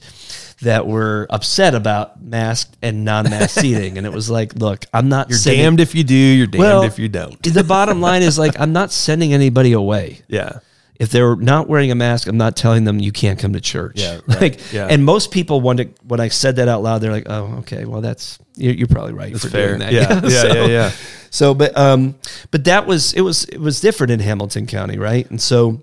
[0.61, 5.29] that were upset about masked and non-mask seating and it was like look i'm not
[5.29, 6.13] You're sending- damned if you do.
[6.15, 7.41] You're damned Well, if you don't.
[7.41, 10.59] the bottom line is like i'm not sending anybody away Yeah.
[10.99, 13.99] If they're not wearing a mask, I'm not telling them you can't come to church.
[13.99, 14.41] Yeah, right.
[14.41, 14.87] Like, Yeah.
[14.89, 17.85] and most people want to, when I said that out loud, they're like, oh, okay,
[17.85, 19.69] well, that's, you're, you're probably right for Fair.
[19.75, 19.91] doing that.
[19.93, 20.21] Yeah.
[20.23, 20.29] Yeah.
[20.41, 20.65] so, yeah.
[20.67, 20.91] Yeah.
[21.31, 22.15] So, but, um,
[22.51, 24.99] but that was, it was, it was different in Hamilton County.
[24.99, 25.27] Right.
[25.29, 25.81] And so,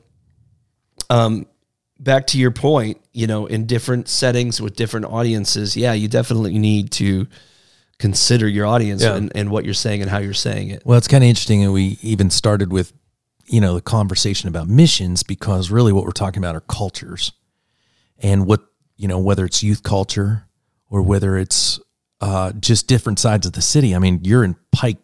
[1.10, 1.46] um,
[1.98, 6.56] back to your point, you know, in different settings with different audiences, yeah, you definitely
[6.58, 7.26] need to
[7.98, 9.16] consider your audience Yeah.
[9.16, 10.82] and, and what you're saying and how you're saying it.
[10.86, 12.92] Well, it's kind of interesting, and we even started with,
[13.50, 17.32] you know, the conversation about missions because really what we're talking about are cultures,
[18.18, 18.60] and what
[18.96, 20.44] you know, whether it's youth culture
[20.88, 21.80] or whether it's
[22.20, 23.94] uh, just different sides of the city.
[23.94, 24.98] I mean, you're in Pike,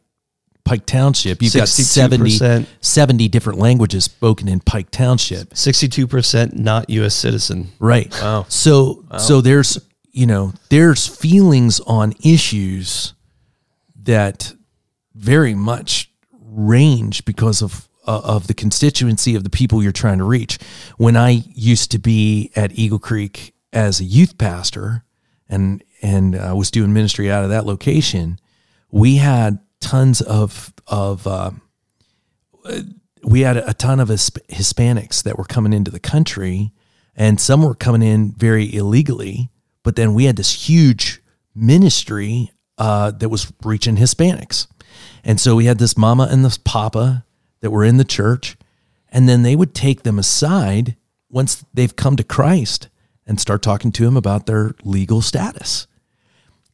[0.65, 1.41] Pike Township.
[1.41, 2.67] You've got 70, 62%.
[2.81, 5.51] 70 different languages spoken in Pike Township.
[5.51, 7.15] 62% not U.S.
[7.15, 7.69] citizen.
[7.79, 8.13] Right.
[8.21, 8.45] Wow.
[8.49, 9.79] So so there's
[10.13, 13.15] you know there's feelings on issues
[14.03, 14.55] that
[15.15, 20.25] very much range because of uh, of the constituency of the people you're trying to
[20.25, 20.59] reach.
[20.97, 25.05] When I used to be at Eagle Creek as a youth pastor
[25.49, 28.39] and and I was doing ministry out of that location,
[28.91, 31.51] we had tons of of uh,
[33.23, 36.73] we had a ton of Hispanics that were coming into the country,
[37.17, 39.51] and some were coming in very illegally.
[39.83, 41.23] But then we had this huge
[41.55, 44.67] ministry uh, that was reaching Hispanics,
[45.25, 47.25] and so we had this mama and this papa
[47.61, 48.57] that were in the church,
[49.11, 50.97] and then they would take them aside
[51.31, 52.89] once they've come to Christ
[53.27, 55.87] and start talking to them about their legal status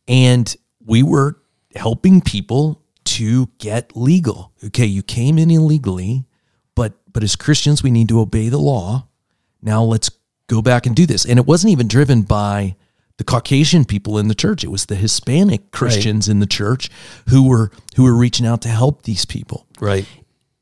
[0.09, 1.41] and we were
[1.75, 4.53] helping people to get legal.
[4.65, 6.25] Okay, you came in illegally,
[6.75, 9.09] but but as Christians we need to obey the law.
[9.61, 10.11] Now let's
[10.49, 11.25] go back and do this.
[11.25, 12.75] And it wasn't even driven by
[13.17, 14.65] the Caucasian people in the church.
[14.65, 16.91] It was the Hispanic Christians in the church
[17.29, 20.07] who were who were reaching out to help these people Right.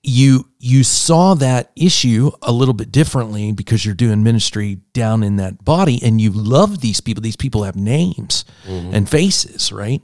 [0.03, 5.37] You you saw that issue a little bit differently because you're doing ministry down in
[5.37, 7.23] that body and you love these people.
[7.23, 8.95] These people have names mm-hmm.
[8.95, 10.03] and faces right?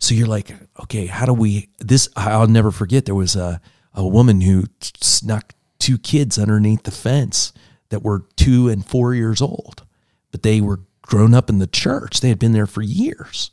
[0.00, 3.60] So you're like okay how do we this i'll never forget there was a,
[3.92, 7.52] a woman who snuck two kids underneath the fence
[7.88, 9.84] that were two and four years old
[10.30, 12.20] but they were grown up in the church.
[12.20, 13.50] They had been there for years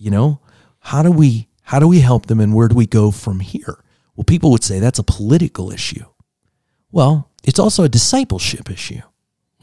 [0.00, 0.40] you know?
[0.80, 3.84] How do we how do we help them and where do we go from here
[4.20, 6.04] well people would say that's a political issue.
[6.92, 9.00] Well it's also a discipleship issue.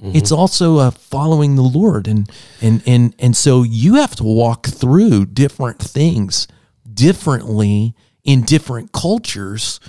[0.02, 0.16] Mm-hmm.
[0.16, 2.08] It's also a following the lord.
[2.08, 2.28] And
[2.60, 6.48] and and and so you have to walk through different things
[6.92, 7.94] differently
[8.24, 9.80] in different cultures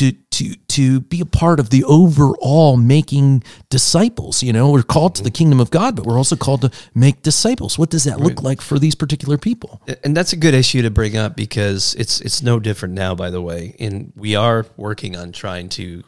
[0.00, 4.70] to to to be a part of the overall making disciples you know?
[4.70, 7.78] We're called to the kingdom of god but we're also called to make disciples.
[7.78, 9.82] What does that look like for these particular people?
[10.02, 13.28] And that's a good issue to bring up because it's it's no different now by
[13.28, 13.76] the way.
[13.78, 16.02] And we are working on trying to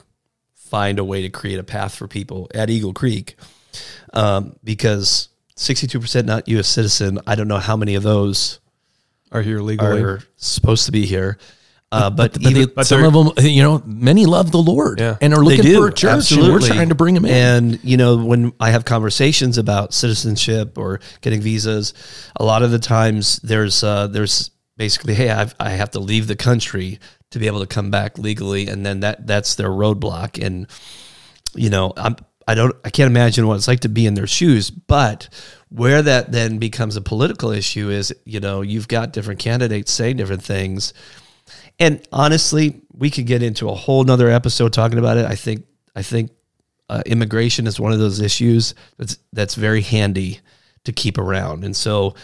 [0.55, 3.37] find a way to create a path for people at eagle creek
[4.15, 8.59] um, because 62% not us citizen i don't know how many of those
[9.31, 10.03] Are here legally?
[10.03, 11.37] are supposed to be here
[11.93, 15.17] uh, but, but, even, they- some of them you know many love the lord Yeah.
[15.21, 17.85] and are looking do, for a church and we're trying to bring them in And
[17.85, 21.95] you know, when I have conversations about citizenship or getting visas,
[22.37, 26.27] a lot of the times there's uh, there's basically, hey, I've, I have to leave
[26.27, 26.99] the country
[27.31, 30.45] to be able to come back legally, and then that that's their roadblock.
[30.45, 30.67] And
[31.55, 32.17] you know, I'm
[32.49, 35.29] I don't I can't imagine what it's like to be in their shoes, but
[35.69, 40.17] where that then becomes a political issue is, you know, you've got different candidates saying
[40.17, 40.93] different things.
[41.79, 45.27] And honestly, we could get into a whole nother episode talking about it.
[45.27, 45.65] I think
[45.97, 46.31] I think
[46.89, 50.41] uh, immigration is one of those issues that's that's very handy
[50.85, 51.65] to keep around.
[51.65, 52.15] And so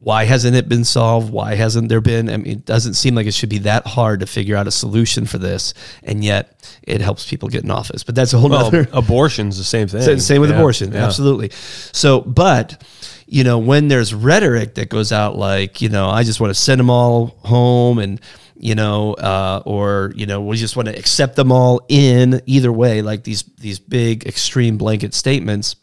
[0.00, 1.32] why hasn't it been solved?
[1.32, 2.30] Why hasn't there been?
[2.30, 4.70] I mean, it doesn't seem like it should be that hard to figure out a
[4.70, 8.04] solution for this, and yet it helps people get in office.
[8.04, 8.86] But that's a whole Well, other.
[8.92, 10.02] abortion's the same thing.
[10.02, 11.04] Same, same with Yeah, abortion, yeah.
[11.04, 11.50] absolutely.
[11.50, 12.80] So, but
[13.26, 16.60] you know, when there's rhetoric that goes out like, you know, I just want to
[16.60, 18.20] send them all home, and
[18.58, 22.40] you know, uh, or you know, we just want to accept them all in.
[22.46, 25.76] Either way, like these these big extreme blanket statements.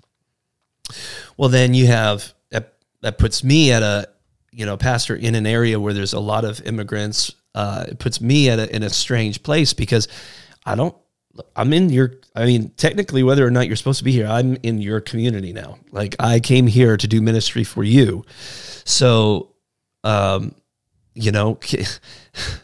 [1.38, 2.73] Well, then you have that.
[3.01, 4.09] That puts me at a
[4.51, 7.33] you know pastor in an area where there's a lot of immigrants.
[7.53, 10.07] Uh, it puts me at a, in a strange place because
[10.65, 10.95] I don't.
[11.55, 12.15] I'm in your.
[12.35, 15.53] I mean, technically, whether or not you're supposed to be here, I'm in your community
[15.53, 15.79] now.
[15.91, 18.25] Like I came here to do ministry for you.
[18.83, 19.53] So,
[20.03, 20.53] um,
[21.15, 21.58] you know,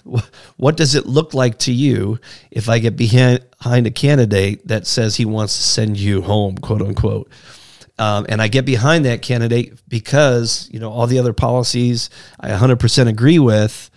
[0.57, 2.19] what does it look like to you
[2.51, 6.81] if I get behind, a candidate that says he wants to send you home, quote
[6.81, 7.31] unquote?
[7.97, 12.09] Um, and I get behind that candidate because you know all the other policies
[12.39, 13.89] I 100% agree with.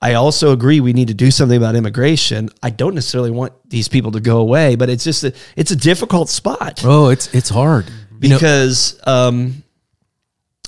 [0.00, 2.50] I also agree we need to do something about immigration.
[2.62, 5.76] I don't necessarily want these people to go away, but it's just a, it's a
[5.76, 7.90] difficult spot Oh, it's it's hard.
[8.20, 9.64] You know, because um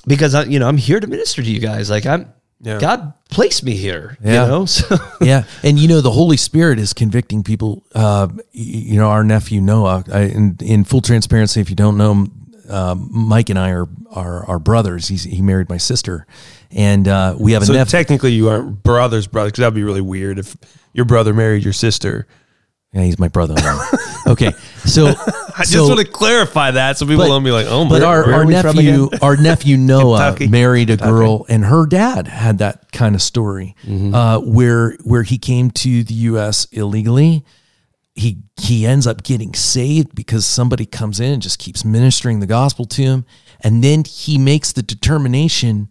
[0.05, 1.89] because I, you know I'm here to minister to you guys.
[1.89, 2.79] Like I'm Yeah.
[2.79, 4.17] God placed me here.
[4.23, 4.43] Yeah.
[4.43, 7.83] You know, so yeah, and you know the Holy Spirit is convicting people.
[7.95, 10.03] Uh, you know, our nephew Noah.
[10.13, 12.31] I, in, in full transparency, if you don't know him,
[12.69, 15.07] um, Mike and I are are, are brothers.
[15.07, 16.27] He's, he married my sister,
[16.69, 17.91] and uh, we have a So nephew.
[17.91, 20.55] technically, you aren't brothers, brothers, because that'd be really weird if
[20.93, 22.27] your brother married your sister.
[22.93, 23.55] yeah, he's my brother.
[24.31, 24.51] okay,
[24.85, 25.07] so
[25.57, 28.23] I just want to clarify that so people don't be like, "Oh, but where- our,
[28.25, 30.47] our are we from nephew, our nephew Noah Kentucky.
[30.47, 34.13] married a girl, and her dad had that kind of story, Mm-hmm.
[34.15, 36.65] uh, where where he came to the U.S.
[36.71, 37.43] illegally.
[38.13, 42.45] He he ends up getting saved because somebody comes in and just keeps ministering the
[42.47, 43.25] gospel to him,
[43.61, 45.89] and then he makes the determination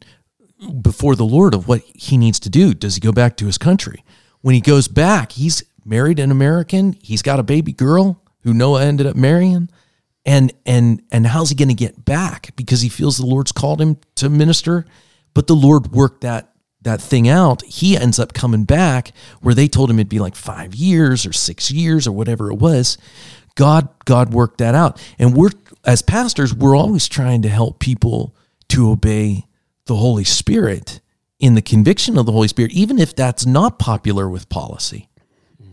[0.83, 2.75] before the Lord of what he needs to do.
[2.75, 4.05] Does he go back to his country?
[4.43, 6.93] When he goes back, he's married an American.
[7.01, 9.69] He's got a baby girl who Noah ended up marrying.
[10.27, 12.55] And and and how's he going to get back?
[12.55, 14.85] Because he feels the Lord's called him to minister,
[15.33, 17.63] but the Lord worked that that thing out.
[17.63, 21.33] He ends up coming back where they told him it'd be like 5 years or
[21.33, 22.99] 6 years or whatever it was.
[23.55, 25.01] God God worked that out.
[25.19, 25.51] And we're
[25.85, 28.35] as pastors, we're always trying to help people
[28.69, 29.47] to obey
[29.87, 31.01] the Holy Spirit
[31.39, 35.09] in the conviction of the Holy Spirit, even if that's not popular with policy.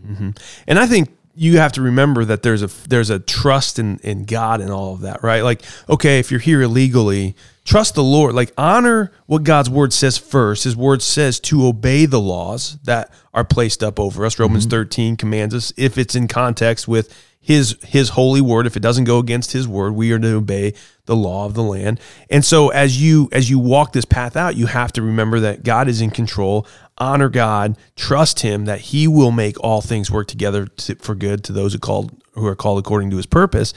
[0.06, 0.30] Mm-hmm.
[0.66, 4.24] And I think you have to remember that there's a there's a trust in in
[4.24, 5.42] God and all of that, right?
[5.42, 8.34] Like, okay, if you're here illegally, trust the Lord.
[8.34, 10.64] Like, honor what God's word says first.
[10.64, 14.38] His word says to obey the laws that are placed up over us.
[14.38, 14.70] Romans mm-hmm.
[14.70, 19.04] 13 commands us if it's in context with his his holy word if it doesn't
[19.04, 20.74] go against his word we are to obey
[21.06, 21.98] the law of the land
[22.28, 25.62] and so as you as you walk this path out you have to remember that
[25.62, 26.66] god is in control
[26.98, 31.44] honor god trust him that he will make all things work together to, for good
[31.44, 33.72] to those who called who are called according to his purpose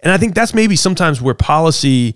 [0.00, 2.14] and i think that's maybe sometimes where policy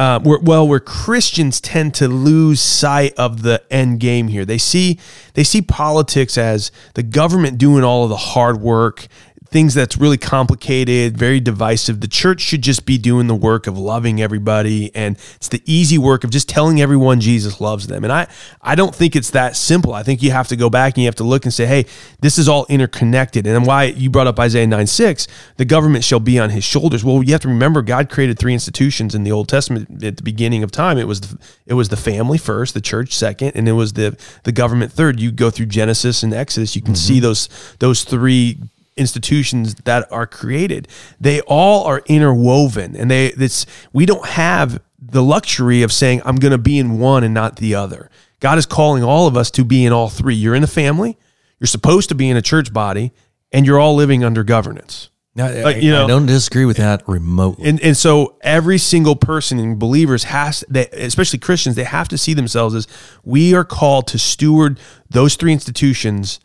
[0.00, 4.46] uh, where, well, where Christians tend to lose sight of the end game here.
[4.46, 4.98] They see
[5.34, 9.08] they see politics as the government doing all of the hard work,
[9.50, 12.00] things that's really complicated, very divisive.
[12.00, 15.98] The church should just be doing the work of loving everybody, and it's the easy
[15.98, 18.04] work of just telling everyone Jesus loves them.
[18.04, 18.28] And I
[18.62, 19.92] I don't think it's that simple.
[19.92, 21.86] I think you have to go back and you have to look and say, hey,
[22.20, 23.46] this is all interconnected.
[23.46, 27.04] And why you brought up Isaiah 9 6, the government shall be on his shoulders.
[27.04, 30.22] Well, you have to remember God created three institutions in the Old Testament at the
[30.22, 30.96] beginning of time.
[30.98, 34.16] It was the, it was the family first, the church second, and it was the
[34.44, 35.18] the government third.
[35.18, 37.14] You go through Genesis and Exodus, you can mm-hmm.
[37.14, 38.58] see those those three
[39.00, 40.86] institutions that are created.
[41.20, 46.36] They all are interwoven, and they it's we don't have the luxury of saying I'm
[46.36, 48.10] going to be in one and not the other.
[48.38, 50.34] God is calling all of us to be in all three.
[50.34, 51.18] You're in a family,
[51.58, 53.12] you're supposed to be in a church body,
[53.52, 55.08] and you're all living under governance.
[55.38, 57.68] I, Like, you know- I don't disagree with that remotely.
[57.68, 62.18] And and so every single person in believers has they especially Christians they have to
[62.18, 62.86] see themselves as
[63.24, 66.40] we are called to steward those three institutions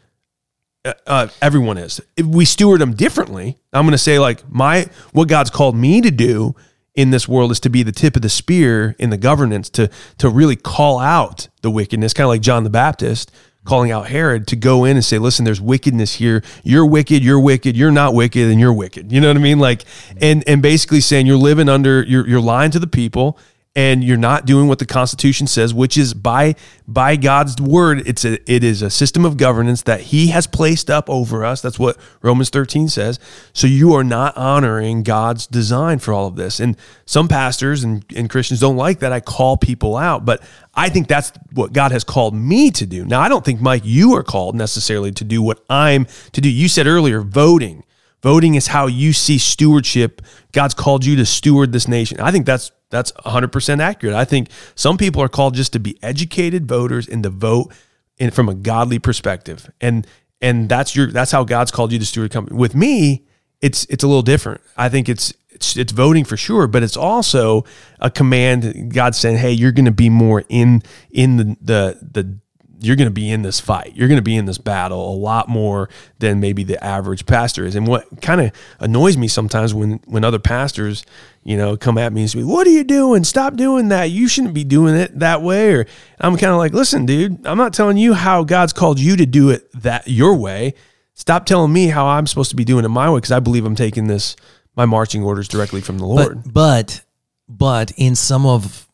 [0.86, 2.00] uh, uh, everyone is.
[2.16, 6.00] If we steward them differently, I'm going to say like my what God's called me
[6.02, 6.56] to do
[6.94, 9.90] in this world is to be the tip of the spear in the governance to
[10.20, 13.32] to really call out the wickedness, kind of like John the Baptist
[13.66, 16.44] calling out Herod to go in and say, "Listen, there's wickedness here.
[16.64, 17.24] You're wicked.
[17.24, 17.76] You're wicked.
[17.76, 19.60] You're not wicked, and you're wicked." You know what I mean?
[19.60, 19.84] Like,
[20.22, 23.38] and and basically saying you're living under you're you're lying to the people.
[23.76, 26.56] And you're not doing what the Constitution says, which is by
[26.88, 30.90] by God's word, it's a it is a system of governance that He has placed
[30.90, 31.62] up over us.
[31.62, 33.20] That's what Romans 13 says.
[33.52, 36.62] So you are not honoring God's design for all of this.
[36.62, 39.12] And some pastors and, and Christians don't like that.
[39.12, 40.42] I call people out, but
[40.74, 43.04] I think that's what God has called me to do.
[43.06, 46.50] Now, I don't think, Mike, you are called necessarily to do what I'm to do.
[46.50, 47.84] You said earlier, voting.
[48.22, 50.22] Voting is how you see stewardship.
[50.52, 52.20] God's called you to steward this nation.
[52.20, 54.16] I think that's that's 100% accurate.
[54.16, 57.74] I think some people are called just to be educated voters and to vote
[58.18, 59.70] in, from a godly perspective.
[59.82, 60.08] And
[60.42, 62.58] and that's your that's how God's called you to steward company.
[62.58, 63.26] With me,
[63.62, 64.62] it's it's a little different.
[64.78, 67.64] I think it's it's it's voting for sure, but it's also
[68.00, 72.40] a command God saying, "Hey, you're going to be more in in the the the
[72.80, 73.94] you're going to be in this fight.
[73.96, 77.66] You're going to be in this battle a lot more than maybe the average pastor
[77.66, 77.76] is.
[77.76, 81.06] And what kind of annoys me sometimes when when other pastors,
[81.44, 83.24] you know, come at me and say, "What are you doing?
[83.24, 84.12] Stop doing that.
[84.12, 85.86] You shouldn't be doing it that way." Or
[86.20, 89.26] I'm kind of like, "Listen, dude, I'm not telling you how God's called you to
[89.26, 90.74] do it that your way.
[91.14, 93.66] Stop telling me how I'm supposed to be doing it my way because I believe
[93.66, 94.36] I'm taking this
[94.76, 97.02] my marching orders directly from the Lord." But but
[97.48, 98.85] but in some of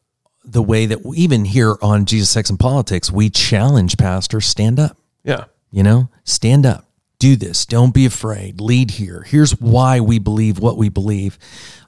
[0.44, 4.80] the way that we, even here on Jesus Sex and Politics, we challenge pastors stand
[4.80, 4.98] up.
[5.24, 5.46] yeah.
[5.74, 6.86] You know, stand up,
[7.18, 9.24] do this, don't be afraid, lead here.
[9.26, 11.40] Here's why we believe what we believe.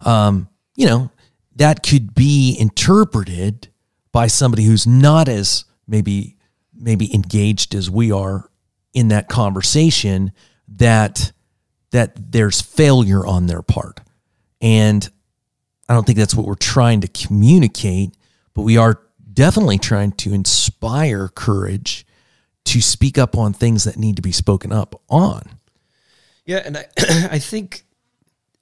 [0.02, 0.48] Um,
[0.78, 1.12] you know,
[1.58, 3.68] that could be interpreted
[4.14, 6.38] by somebody who's not as maybe
[6.74, 8.50] maybe engaged as we are
[8.94, 10.32] in that conversation
[10.68, 11.34] that
[11.92, 14.00] that there's failure on their part.
[14.62, 15.08] And
[15.90, 18.16] I don't think that's what we're trying to communicate,
[18.54, 19.02] but we are
[19.34, 22.06] definitely trying to inspire courage
[22.66, 25.44] to speak up on things that need to be spoken up on.
[26.46, 26.86] Yeah, and I
[27.32, 27.84] I think,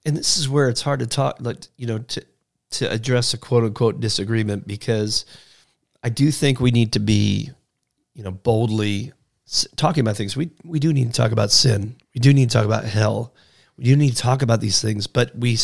[0.06, 2.24] and this is where it's hard to talk, like you know, to
[2.72, 5.26] to address a quote unquote disagreement because
[6.04, 7.52] I do think we need to be,
[8.14, 9.14] you know, boldly
[9.76, 10.38] talking about things.
[10.38, 11.96] We we do need to talk about sin.
[12.14, 13.34] We do need to talk about hell.
[13.78, 15.08] We do need to talk about these things.
[15.08, 15.58] But we,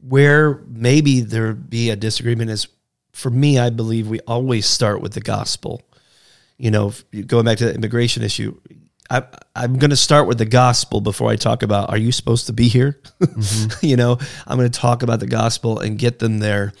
[0.00, 2.68] where maybe there be a disagreement is,
[3.12, 5.82] for me, I believe we always start with the gospel
[6.60, 6.92] you know,
[7.26, 8.54] going back to the immigration issue,
[9.08, 9.22] I,
[9.56, 12.52] I'm going to start with the gospel before I talk about are you supposed to
[12.52, 13.00] be here?
[13.80, 16.74] you know, I'm going to talk about the gospel and get them there.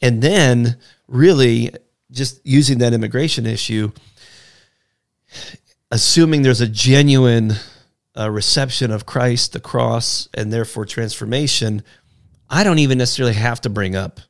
[0.00, 1.70] And then, really,
[2.10, 3.92] just using that immigration issue,
[5.90, 7.52] assuming there's a genuine
[8.18, 11.82] uh, reception of Christ, the cross, and therefore transformation,
[12.48, 14.20] I don't even necessarily have to bring up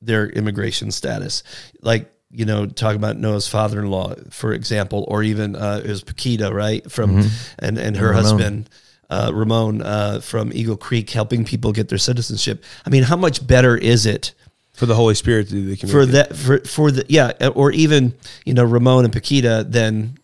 [0.00, 1.42] their immigration status.
[1.82, 6.52] Like, you know, talk about Noah's father-in-law, for example, or even uh, it was Paquita,
[6.52, 7.22] right, from
[7.58, 8.22] and and her Ramon.
[8.22, 8.70] husband
[9.10, 12.62] uh, Ramon uh, from Eagle Creek, helping people get their citizenship.
[12.84, 14.34] I mean, how much better is it
[14.74, 18.14] For the Holy Spirit to do the for that for for the yeah, or even
[18.44, 20.17] you know Ramon and Paquita than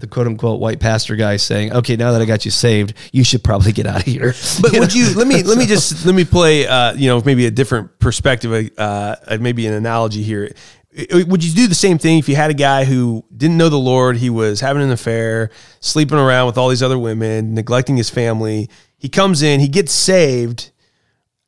[0.00, 3.24] the quote unquote white pastor guy saying, "Okay, now that I got you saved, you
[3.24, 6.14] should probably get out of here." But would you let me let me just let
[6.14, 10.52] me play uh, you know maybe a different perspective uh, uh, maybe an analogy here.
[11.12, 13.78] Would you do the same thing if you had a guy who didn't know the
[13.78, 14.16] Lord?
[14.16, 18.68] He was having an affair, sleeping around with all these other women, neglecting his family.
[18.98, 20.72] He comes in, he gets saved.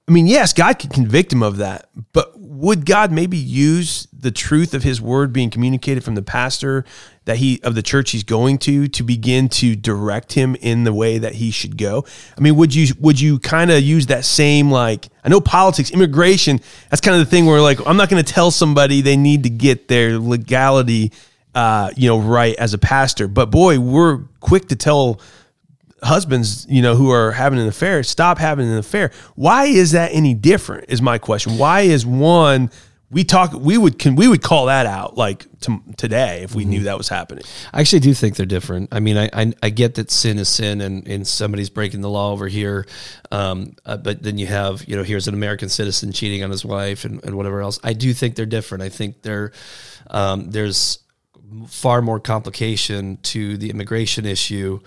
[0.07, 4.31] I mean, yes, God could convict him of that, but would God maybe use the
[4.31, 6.85] truth of his word being communicated from the pastor
[7.25, 10.93] that he of the church he's going to to begin to direct him in the
[10.93, 12.05] way that he should go?
[12.37, 15.91] I mean, would you would you kind of use that same like I know politics,
[15.91, 19.16] immigration, that's kind of the thing where like I'm not going to tell somebody they
[19.16, 21.12] need to get their legality
[21.55, 25.20] uh, you know, right as a pastor, but boy, we're quick to tell
[26.03, 29.12] husbands, you know, who are having an affair, stop having an affair.
[29.35, 30.87] Why is that any different?
[30.89, 31.59] Is my question.
[31.59, 32.70] Why is one
[33.13, 36.65] we talk we would can we would call that out like to, today if we
[36.65, 37.45] knew that was happening.
[37.73, 38.89] I actually do think they're different.
[38.91, 42.09] I mean, I I, I get that sin is sin, and, and somebody's breaking the
[42.09, 42.87] law over here,
[43.31, 46.65] um, uh, but then you have you know here's an American citizen cheating on his
[46.65, 47.79] wife and, and whatever else.
[47.85, 48.83] I do think they're different.
[48.83, 49.53] I think they're
[50.11, 50.99] um, there's
[51.69, 54.81] far more complication to the immigration issue.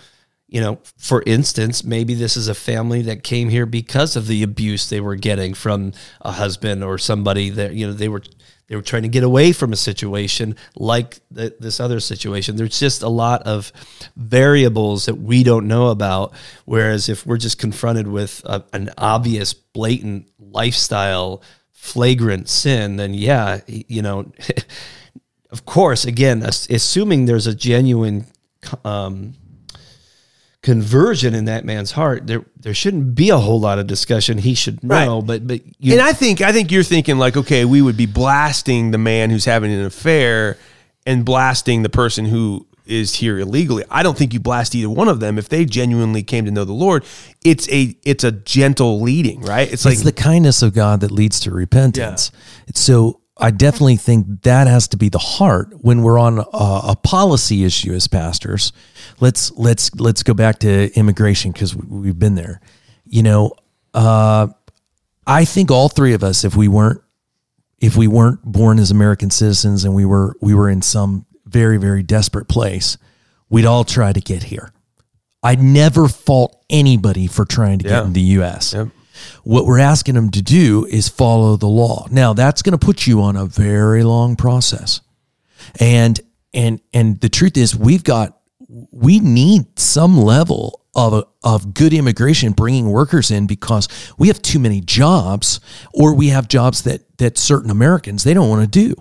[0.56, 4.42] You know, for instance, maybe this is a family that came here because of the
[4.42, 5.92] abuse they were getting from
[6.22, 8.22] a husband or somebody that you know they were
[8.68, 12.56] they were trying to get away from a situation like th- this other situation.
[12.56, 13.74] There's just a lot of
[14.16, 16.34] variables that we don't know about.
[16.64, 21.44] Whereas if we're just confronted with a, an obvious, blatant lifestyle,
[21.74, 24.32] flagrant sin, then yeah, you know,
[25.50, 28.28] of course, again, assuming there's a genuine
[28.86, 29.34] um,
[30.66, 34.40] conversion in that man's heart, there there shouldn't be a whole lot of discussion.
[34.40, 35.28] He should know, Right.
[35.28, 38.08] but but you, and I think I think you're thinking like, okay, we would be
[38.08, 40.58] blasting the man who's having an affair
[41.06, 43.84] and blasting the person who is here illegally.
[43.92, 46.66] I don't think you blast either one of them if they genuinely came to know
[46.66, 47.06] the Lord.
[47.44, 49.72] It's a it's a gentle leading, right?
[49.72, 52.32] It's like the kindness of God that leads to repentance.
[52.74, 56.96] So I definitely think that has to be the heart when we're on a, a
[57.04, 58.72] policy issue as pastors.
[59.20, 62.62] Let's let's let's go back to immigration because we've been there.
[63.06, 63.52] You know,
[63.94, 64.48] uh,
[65.28, 67.02] I think all three of us, if we weren't
[67.80, 71.78] if we weren't born as American citizens and we were we were in some very
[71.78, 72.98] very desperate place,
[73.50, 74.72] we'd all try to get here.
[75.44, 78.00] I'd never fault anybody for trying to Yeah.
[78.00, 78.74] get in the U.S.
[78.74, 78.88] Yep.
[79.44, 82.08] What we're asking them to do is follow the law.
[82.12, 85.02] Now that's going to put you on a very long process,
[85.80, 86.20] and
[86.54, 88.40] and and the truth is we've got
[88.92, 93.88] we need some level of of good immigration bringing workers in because
[94.18, 95.60] we have too many jobs,
[95.94, 98.96] or we have jobs that that certain Americans they don't want to do,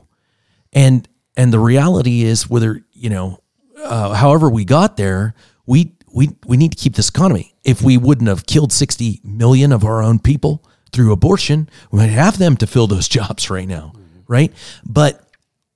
[0.72, 3.38] and and the reality is whether you know
[3.82, 5.34] uh, however we got there
[5.66, 9.72] we we we need to keep this economy if we wouldn't have killed 60 million
[9.72, 13.68] of our own people through abortion we might have them to fill those jobs right
[13.68, 13.92] now
[14.28, 14.52] right
[14.84, 15.28] but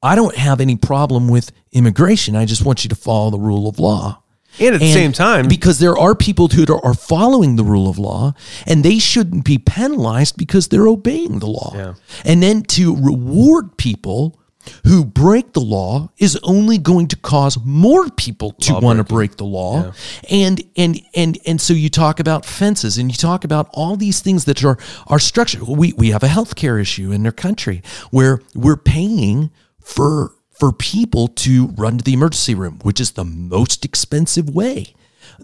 [0.02, 3.68] i don't have any problem with immigration i just want you to follow the rule
[3.68, 4.22] of law
[4.60, 7.98] and at the same time, because there are people who are following the rule of
[7.98, 8.34] law
[8.66, 11.72] and they shouldn't be penalized because they're obeying the law.
[11.74, 11.94] Yeah.
[12.24, 14.40] And then to reward people
[14.84, 19.36] who break the law is only going to cause more people to want to break
[19.36, 19.92] the law.
[20.30, 24.20] And and and and so you talk about fences and you talk about all these
[24.20, 25.62] things that are are structured.
[25.62, 29.50] We we have a healthcare issue in our country where we're paying
[29.80, 34.94] for for people to run to the emergency room, which is the most expensive way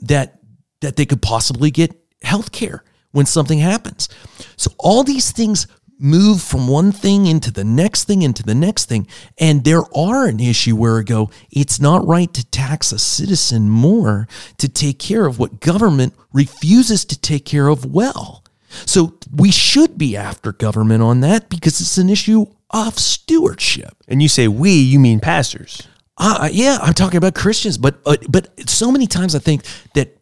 [0.01, 0.41] that
[0.81, 4.09] that they could possibly get health care when something happens.
[4.57, 5.67] So all these things
[5.99, 9.07] move from one thing into the next thing into the next thing
[9.39, 13.71] and there are an issue where I go it's not right to tax a citizen
[13.71, 14.27] more
[14.59, 18.45] to take care of what government refuses to take care of well.
[18.85, 23.97] So we should be after government on that because it's an issue of stewardship.
[24.09, 25.81] and you say we, you mean pastors.
[26.19, 29.65] Uh, yeah, I'm talking about Christians, but uh, but so many times I think
[29.95, 30.17] that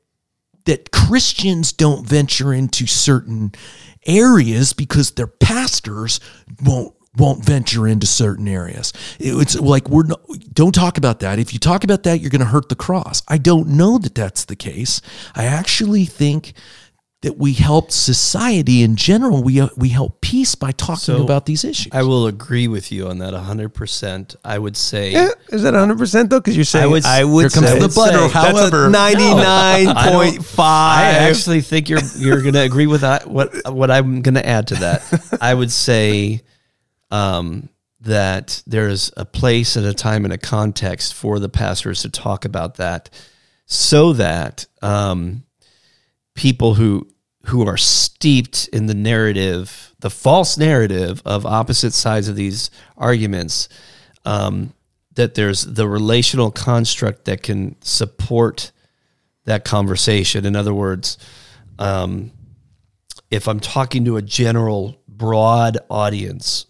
[0.64, 3.52] that Christians don't venture into certain
[4.06, 6.20] areas because their pastors
[6.62, 8.92] won't won't venture into certain areas.
[9.18, 10.22] It's like we're not,
[10.52, 11.38] don't talk about that.
[11.38, 13.22] If you talk about that, you're going to hurt the cross.
[13.28, 15.02] I don't know that that's the case.
[15.34, 16.54] I actually think
[17.22, 19.42] that we help society in general.
[19.42, 21.92] We uh, we help peace by talking So, about these issues.
[21.92, 24.34] I will agree with you on that hundred percent.
[24.44, 25.12] I would say
[25.48, 26.40] Is that 100 percent though?
[26.40, 28.90] Because you're saying I would- I would Here comes say the butter, However, however.
[28.90, 31.14] ninety nine point I five.
[31.30, 33.28] actually think you're you're going to agree with that.
[33.28, 36.42] What what I'm going to add to that, I would say
[37.12, 37.68] um,
[38.00, 42.44] that there's a place and a time and a context for the pastors to talk
[42.44, 43.10] about that,
[43.66, 45.44] so that um,
[46.34, 47.06] people who
[47.46, 53.68] who are steeped in the narrative, the false narrative of opposite sides of these arguments,
[54.24, 54.72] um,
[55.14, 58.72] that there's the relational construct that can support
[59.44, 60.46] that conversation.
[60.46, 61.18] In other words,
[61.78, 62.30] um,
[63.30, 66.66] if I'm talking to a general, broad audience,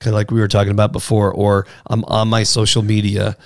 [0.00, 3.36] kind of like we were talking about before, or I'm on my social media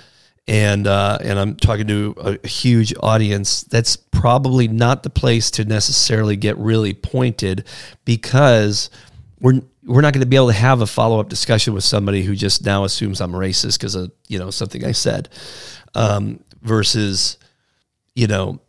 [0.51, 5.63] and uh, and I'm talking to a, huge audience, that's probably not the place to
[5.63, 7.65] necessarily get really pointed
[8.03, 8.89] because
[9.39, 12.23] we're we're not going to be able to have a follow up discussion with somebody
[12.23, 15.29] who just now assumes I'm racist because of you know something I said,
[15.95, 17.37] um, versus
[18.13, 18.59] you know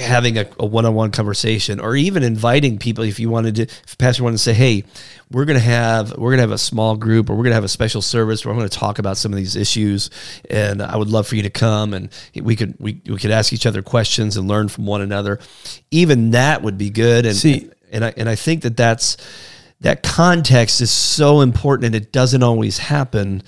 [0.00, 4.22] having a, a one-on-one conversation or even inviting people if you wanted to if pastor
[4.22, 4.84] wanted to say hey
[5.30, 7.54] we're going to have we're going to have a small group or we're going to
[7.54, 10.10] have a special service where i'm going to talk about some of these issues
[10.50, 13.52] and i would love for you to come and we could we, we could ask
[13.52, 15.38] each other questions and learn from one another.
[15.90, 19.16] Even that would be good and See- and i and i think that that's
[19.80, 23.42] that context is so important and it doesn't always happen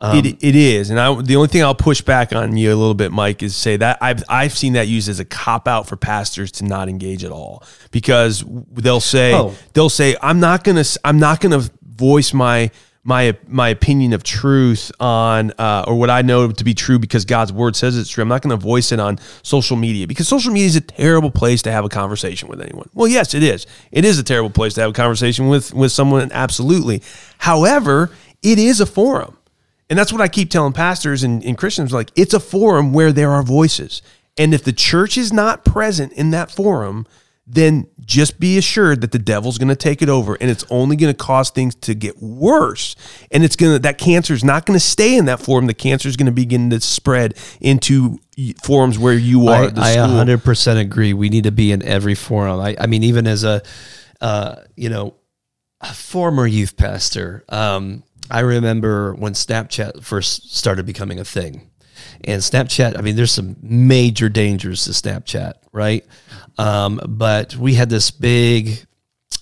[0.00, 2.76] um, it, it is, and I, the only thing I'll push back on you a
[2.76, 5.88] little bit, Mike, is say that I've I've seen that used as a cop out
[5.88, 9.54] for pastors to not engage at all because they'll say Oh.
[9.72, 12.70] they'll say I'm not gonna I'm not gonna voice my
[13.04, 17.24] my my opinion of truth on uh, or what I know to be true because
[17.24, 18.20] God's word says it's true.
[18.22, 21.30] I'm not going to voice it on social media because social media is a terrible
[21.30, 22.90] place to have a conversation with anyone.
[22.92, 23.66] Well, yes, it is.
[23.92, 26.30] It is a terrible place to have a conversation with with someone.
[26.32, 27.00] Absolutely.
[27.38, 28.10] However,
[28.42, 29.37] it is a forum.
[29.90, 33.12] And that's what I keep telling pastors and, and Christians like it's a forum where
[33.12, 34.02] there are voices.
[34.36, 37.06] And if the church is not present in that forum,
[37.50, 40.96] then just be assured that the devil's going to take it over and it's only
[40.96, 42.94] going to cause things to get worse.
[43.32, 45.66] And it's going to, that cancer is not going to stay in that forum.
[45.66, 48.18] The cancer is going to begin to spread into
[48.62, 49.64] forums where you are.
[49.64, 51.14] I, the I 100% agree.
[51.14, 52.60] We need to be in every forum.
[52.60, 53.62] I, I mean, even as a,
[54.20, 55.14] uh, you know,
[55.80, 61.70] a former youth pastor, um, I remember when Snapchat first started becoming a thing.
[62.24, 66.04] And Snapchat, I mean, there's some major dangers to Snapchat, right?
[66.58, 68.84] Um, but we had this big,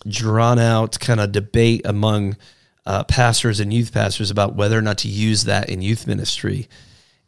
[0.07, 2.37] drawn out kind of debate among
[2.85, 6.69] uh, pastors and youth pastors about whether or not to use that in youth ministry.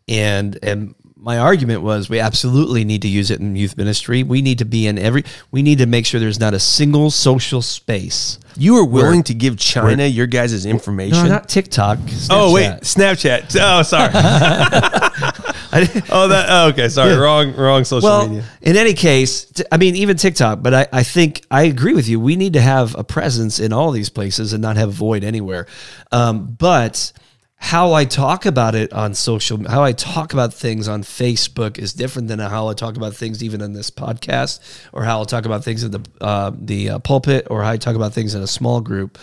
[0.06, 4.22] And and my argument was we absolutely need to use it in youth ministry.
[4.22, 5.24] We need to be in every.
[5.50, 8.38] We need to make sure there's not a single social space.
[8.56, 11.24] You are willing to give China your guys' information?
[11.24, 11.98] No, not TikTok.
[12.30, 13.50] Oh wait, Snapchat.
[13.50, 13.78] Snapchat.
[13.78, 14.10] Oh, sorry.
[16.10, 16.46] oh, that.
[16.48, 17.14] Oh, okay, sorry.
[17.14, 18.44] Wrong, wrong social Well, media.
[18.62, 22.18] in any case, I mean, even TikTok, but I, I think I agree with you.
[22.18, 25.66] We need to have a presence in all these places and not have void anywhere.
[26.10, 27.12] Um, but
[27.60, 31.92] how I talk about it on social, how I talk about things on Facebook is
[31.92, 34.60] different than how I talk about things even in this podcast,
[34.92, 37.76] or how I'll talk about things in the uh, the uh, pulpit, or how I
[37.76, 39.18] talk about things in a small group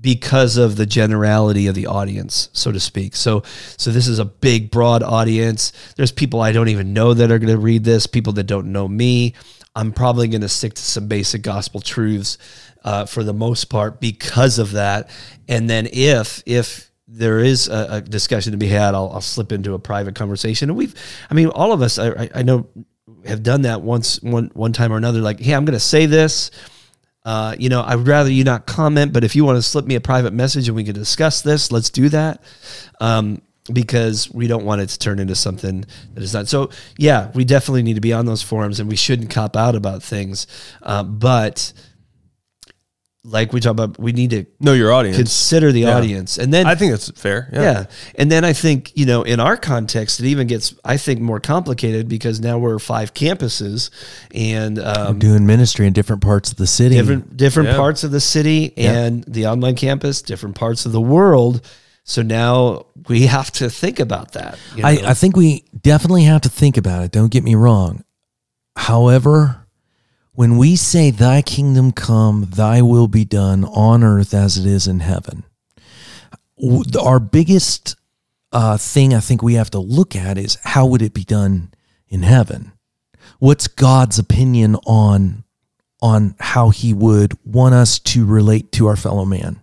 [0.00, 3.16] because of the generality of the audience, so to speak.
[3.16, 3.42] So,
[3.76, 5.72] so this is a big, broad audience.
[5.96, 8.06] There's people I don't even know that are going to read this.
[8.06, 9.34] People that don't know me.
[9.74, 12.38] I'm probably going to stick to some basic gospel truths
[12.84, 15.10] uh, for the most part because of that.
[15.48, 19.52] And then if if there is a, a discussion to be had, I'll, I'll slip
[19.52, 20.70] into a private conversation.
[20.70, 20.94] And we've,
[21.30, 22.66] I mean, all of us, I, I- know,
[23.24, 25.20] have done that once, one one time or another.
[25.20, 26.50] Like, hey, I'm going to say this.
[27.24, 29.96] Uh, you know, I'd rather you not comment, but if you want to slip me
[29.96, 32.40] a private message and we can discuss this, let's do that.
[33.00, 33.42] Um,
[33.72, 35.84] because we don't want it to turn into something
[36.14, 36.46] that is not.
[36.46, 39.74] So, yeah, we definitely need to be on those forums and we shouldn't cop out
[39.74, 40.46] about things.
[40.82, 41.72] Uh, but
[43.28, 45.16] like we talk about, we need to Know your audience.
[45.16, 45.96] consider the Yeah.
[45.96, 46.38] audience.
[46.38, 47.50] And then, I think that's fair.
[47.52, 47.62] Yeah.
[47.62, 47.84] yeah.
[48.14, 51.40] And then I think, you know, in our context, it even gets, I think, more
[51.40, 53.90] complicated because now we're five campuses
[54.32, 56.94] and, um, doing ministry in different parts of the city.
[56.94, 57.76] different different Yeah.
[57.76, 61.60] parts of the city and the online campus, different parts of the world.
[62.04, 64.56] So now we have to think about that.
[64.76, 64.88] you know?
[64.88, 67.10] I, I think we definitely have to think about it.
[67.10, 68.04] Don't get me wrong.
[68.76, 69.65] However,
[70.36, 74.86] when we say, Thy kingdom come, Thy will be done on earth as it is
[74.86, 75.44] in heaven,
[77.00, 77.96] our biggest
[78.52, 81.72] uh, thing I think we have to look at is how would it be done
[82.08, 82.72] in heaven?
[83.38, 85.44] What's God's opinion on
[86.02, 89.62] on how He would want us to relate to our fellow man?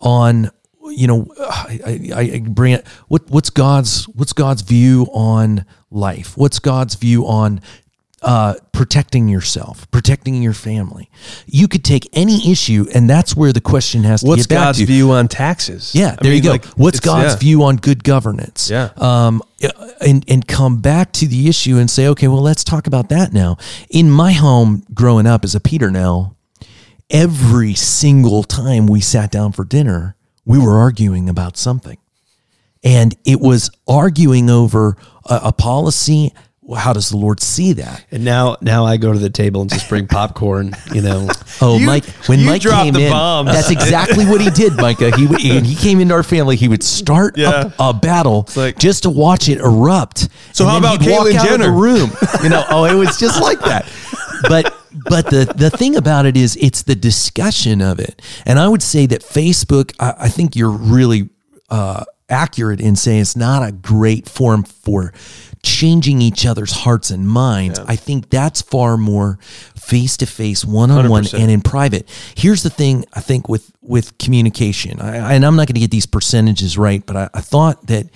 [0.00, 0.50] On
[0.90, 1.80] you know, I,
[2.14, 2.86] I, I bring it.
[3.08, 6.36] What what's God's what's God's view on life?
[6.36, 7.60] What's God's view on
[8.24, 11.10] uh, protecting yourself, protecting your family?
[11.46, 14.64] You could take any issue, and that's where the question has to What's get back
[14.66, 14.86] God's to.
[14.86, 15.94] view on taxes?
[15.94, 16.50] Yeah, I there mean, you go.
[16.50, 17.38] like, What's God's yeah.
[17.38, 18.70] view on good governance?
[18.70, 18.90] Yeah.
[18.96, 19.42] Um,
[20.00, 23.32] and and come back to the issue and say, okay, well, let's talk about that
[23.32, 23.56] now.
[23.90, 26.36] In my home, growing up as a Peter now,
[27.10, 31.98] every single time we sat down for dinner, we were arguing about something,
[32.82, 34.96] and it was arguing over
[35.26, 36.32] a, a policy.
[36.76, 38.04] How does the Lord see that?
[38.10, 41.28] and now now I go to the table and just bring popcorn, you know.
[41.60, 42.04] Oh, You- Mike!
[42.26, 43.50] When Mike came in, bombs.
[43.52, 45.14] that's exactly what he did, Micah.
[45.16, 45.26] He
[45.60, 46.56] he came into our family.
[46.56, 47.70] He would start Yeah.
[47.78, 50.28] a, a battle like- just to watch it erupt.
[50.52, 51.66] So how about Caitlyn Jenner?
[51.66, 52.10] the room?
[52.42, 53.86] You know, oh, it was just like that.
[54.48, 54.74] But
[55.08, 58.82] but the the thing about it is, it's the discussion of it, and I would
[58.82, 59.94] say that Facebook.
[60.00, 61.28] I, I think you're really
[61.70, 65.12] uh, accurate in saying it's not a great form for
[65.62, 67.78] changing each other's hearts and minds.
[67.88, 69.38] I think that's far more
[69.76, 72.08] face to face, one on one, and in private.
[72.36, 75.90] Here's the thing I think with with communication, I, and I'm not going to get
[75.90, 78.10] these percentages right, but I, I thought that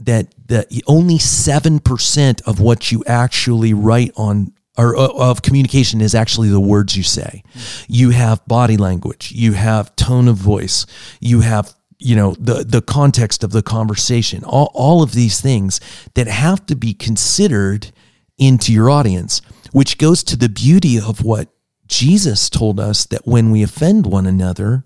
[0.00, 6.00] that that only seven percent of what you actually write on or uh, of communication
[6.00, 7.42] is actually the words you say.
[7.88, 10.86] You have body language, you have tone of voice,
[11.20, 11.74] you have
[12.04, 15.80] you know the the context of the conversation all, all of these things
[16.14, 17.92] that have to be considered
[18.38, 19.40] into your audience
[19.72, 21.48] which goes to the beauty of what
[21.86, 24.84] Jesus told us that when we offend one another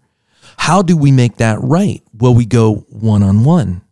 [0.58, 3.82] how do we make that right well we go one on one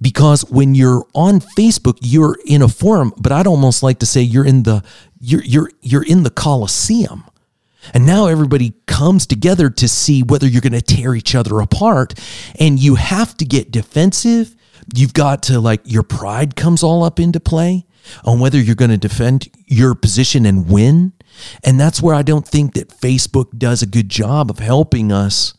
[0.00, 4.20] because when you're on Facebook, you're in a forum, but I'd almost like to say
[4.20, 4.82] you're in the
[5.20, 7.24] you're you're you're in the Coliseum.
[7.92, 12.14] And now everybody comes together to see whether you're going to tear each other apart
[12.58, 14.56] and you have to get defensive.
[14.94, 17.86] You've got to like your pride comes all up into play.
[18.24, 21.12] on whether you're going to defend your position and win.
[21.64, 25.54] And that's where I don't think that Facebook does a good job of helping us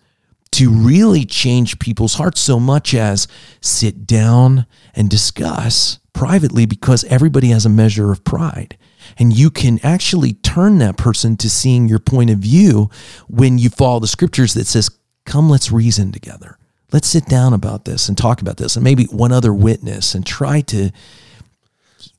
[0.51, 3.27] to really change people's hearts so much as
[3.61, 8.77] sit down and discuss privately because everybody has a measure of pride.
[9.17, 12.89] And you can actually turn that person to seeing your point of view
[13.27, 14.89] when you follow the scriptures that says,
[15.25, 16.57] Come, let's reason together.
[16.91, 20.25] Let's sit down about this and talk about this, and maybe one other witness, and
[20.25, 20.91] try to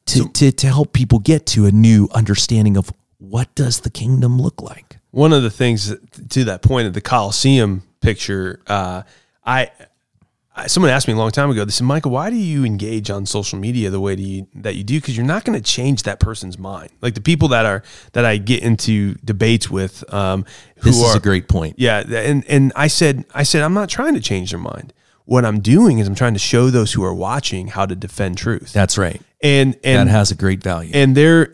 [0.07, 4.41] to, to, to help people get to a new understanding of what does the kingdom
[4.41, 4.99] look like.
[5.11, 9.03] One of the things that- to that point of the Coliseum picture, uh,
[9.45, 9.71] I
[10.67, 11.65] someone asked me a long time ago.
[11.65, 14.85] They said, "Michael, why do you engage on social media the way you, that you
[14.85, 14.99] do?
[15.01, 16.91] Because you're not going to change that person's mind.
[17.03, 17.83] Like the people that are
[18.13, 20.45] that I get into debates with, um,
[20.79, 21.75] who This is are a great point.
[21.79, 24.93] yeah, and and I said I said I'm not trying to change their mind.
[25.27, 28.39] What I'm doing is I'm trying to show those who are watching how to defend
[28.39, 28.73] truth.
[28.73, 29.21] That's right.
[29.43, 30.93] and and that has a great value.
[30.95, 31.53] and there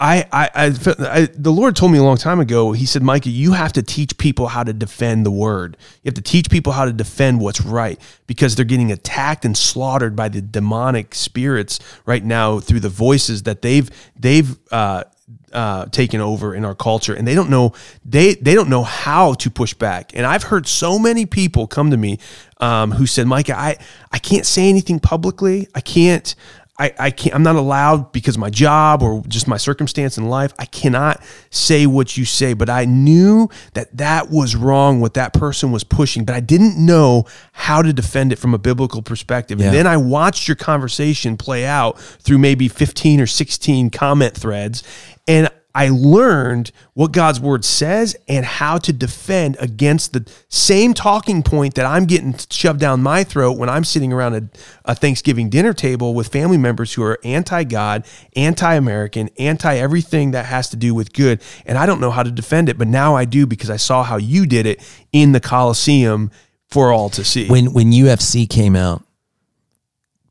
[0.00, 0.66] I, I, I,
[1.00, 2.72] I, the Lord told me a long time ago.
[2.72, 5.76] He said, Micah, you have to teach people how to defend the word.
[6.02, 9.54] You have to teach people how to defend what's right because they're getting attacked and
[9.54, 15.04] slaughtered by the demonic spirits right now through the voices that they've they've uh,
[15.52, 17.74] uh, taken over in our culture, and they don't know
[18.04, 20.12] they they don't know how to push back.
[20.14, 22.18] And I've heard so many people come to me
[22.58, 23.76] um, who said, Micah, I
[24.10, 25.68] I can't say anything publicly.
[25.74, 26.34] I can't.
[26.80, 30.28] I, I can't I'm not allowed because of my job or just my circumstance in
[30.28, 30.54] life.
[30.58, 35.34] I cannot say what you say, but I knew that that was wrong what that
[35.34, 39.60] person was pushing, but I didn't know how to defend it from a biblical perspective.
[39.60, 39.66] Yeah.
[39.66, 44.82] And then I watched your conversation play out through maybe 15 or 16 comment threads
[45.28, 51.42] and I learned what God's word says and how to defend against the same talking
[51.42, 54.48] point that I'm getting shoved down my throat when I'm sitting around a,
[54.84, 58.04] a Thanksgiving dinner table with family members who are anti God,
[58.34, 61.42] anti American, anti everything that has to do with good.
[61.66, 64.02] And I don't know how to defend it, but now I do because I saw
[64.02, 66.30] how you did it in the Coliseum
[66.68, 67.48] for all to see.
[67.48, 69.04] when when UFC came out,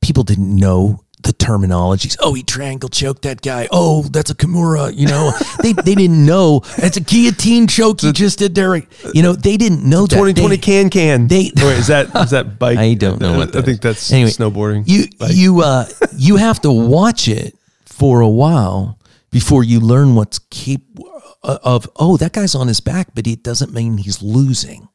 [0.02, 2.18] people didn't know the terminologies.
[2.20, 3.68] Oh, he triangle choked that guy.
[3.72, 4.96] Oh, that's a Kimura.
[4.96, 8.76] You know, they they didn't know it's a guillotine choke he just did there.
[9.14, 10.16] You know, they didn't know that.
[10.16, 11.28] 2020 They- can can.
[11.28, 12.78] they- Wait, is that is that bike?
[12.80, 14.84] I don't know what I think that's Anyway, snowboarding.
[14.88, 15.32] You Bike.
[15.36, 15.86] you uh
[16.18, 17.56] you have to watch it
[17.86, 18.98] for a while
[19.30, 20.82] before you learn what's keep
[21.44, 24.90] of oh that guy's on his back, but it doesn't mean he's losing.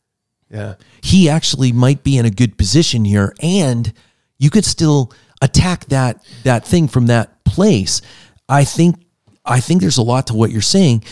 [0.50, 0.74] yeah.
[1.02, 3.92] he actually might be in a good position here and
[4.38, 5.12] you could still
[5.44, 8.00] attack that that thing from that place
[8.48, 8.96] i think
[9.44, 11.02] i think there's a lot to what you're saying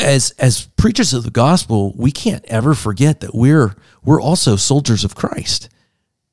[0.00, 3.74] as as preachers of the gospel we can't ever forget that we're
[4.04, 5.68] we're also soldiers of christ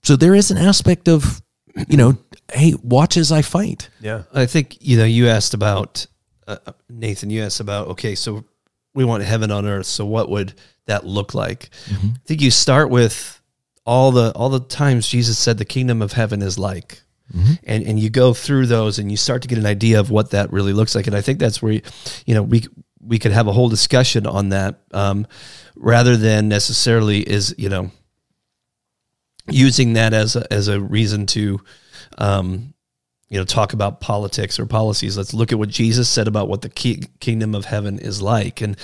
[0.04, 1.42] so there is an aspect of
[1.88, 2.18] you know
[2.54, 4.24] hey watch as i fight Yeah.
[4.34, 6.08] I think you know you asked about
[6.48, 6.58] uh,
[6.90, 7.30] Nathan.
[7.30, 8.44] You asked about okay, so
[8.96, 9.86] we want heaven on earth.
[9.86, 10.54] So what would
[10.88, 11.70] that look like?
[11.88, 13.40] I think you start with
[13.86, 17.04] all the all the times Jesus said the kingdom of heaven is like,
[17.64, 20.32] and and you go through those and you start to get an idea of what
[20.32, 21.08] that really looks like.
[21.08, 21.74] And I think that's where
[22.26, 22.66] you, know we
[23.02, 25.28] we could have a whole discussion on that um,
[25.76, 27.92] rather than necessarily is you know
[29.48, 31.60] using that as a, as a reason to
[32.18, 32.74] um,
[33.30, 35.18] you know talk about politics or policies.
[35.18, 38.62] Let's look at what jesus said about what the ki- kingdom of heaven is like.
[38.62, 38.76] And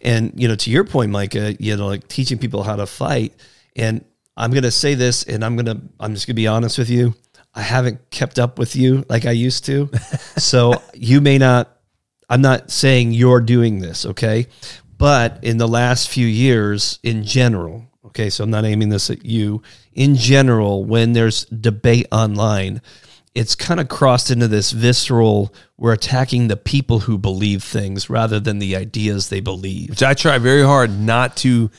[0.00, 3.34] and you know to your point micah you know like teaching people how to fight.
[3.76, 4.04] And
[4.36, 6.78] i'm going to say this and i'm going to i'm just going to be honest
[6.78, 7.14] with you
[7.54, 9.90] i haven't kept up with you like i used to.
[10.38, 11.76] So you may not
[12.28, 14.46] i'm not saying you're doing this okay?
[14.98, 19.24] But in the last few years in general okay so i'm not aiming this at
[19.24, 22.80] you in general when there's debate online
[23.34, 28.38] it's kind of crossed into this visceral we're attacking the people who believe things rather
[28.38, 29.90] than the ideas they believe.
[29.90, 31.70] Which I try very hard not to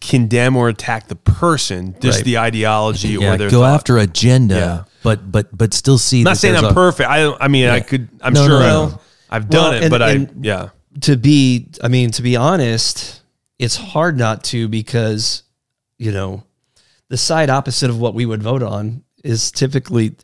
[0.00, 2.24] condemn or attack the person, just Right.
[2.24, 3.74] the ideology yeah or their go thought.
[3.74, 4.84] after agenda Yeah.
[5.02, 7.08] but but but still see I'm not saying I'm a- perfect.
[7.08, 8.08] I I mean I could.
[8.20, 9.00] I'm No, sure no, I've, no.
[9.30, 10.28] I've done Well, it, and- but I.
[10.40, 10.68] Yeah.
[11.02, 13.20] to be i mean to be honest
[13.58, 15.42] it's hard not to because
[15.98, 16.42] you know
[17.10, 20.16] the side opposite of what we would vote on is typically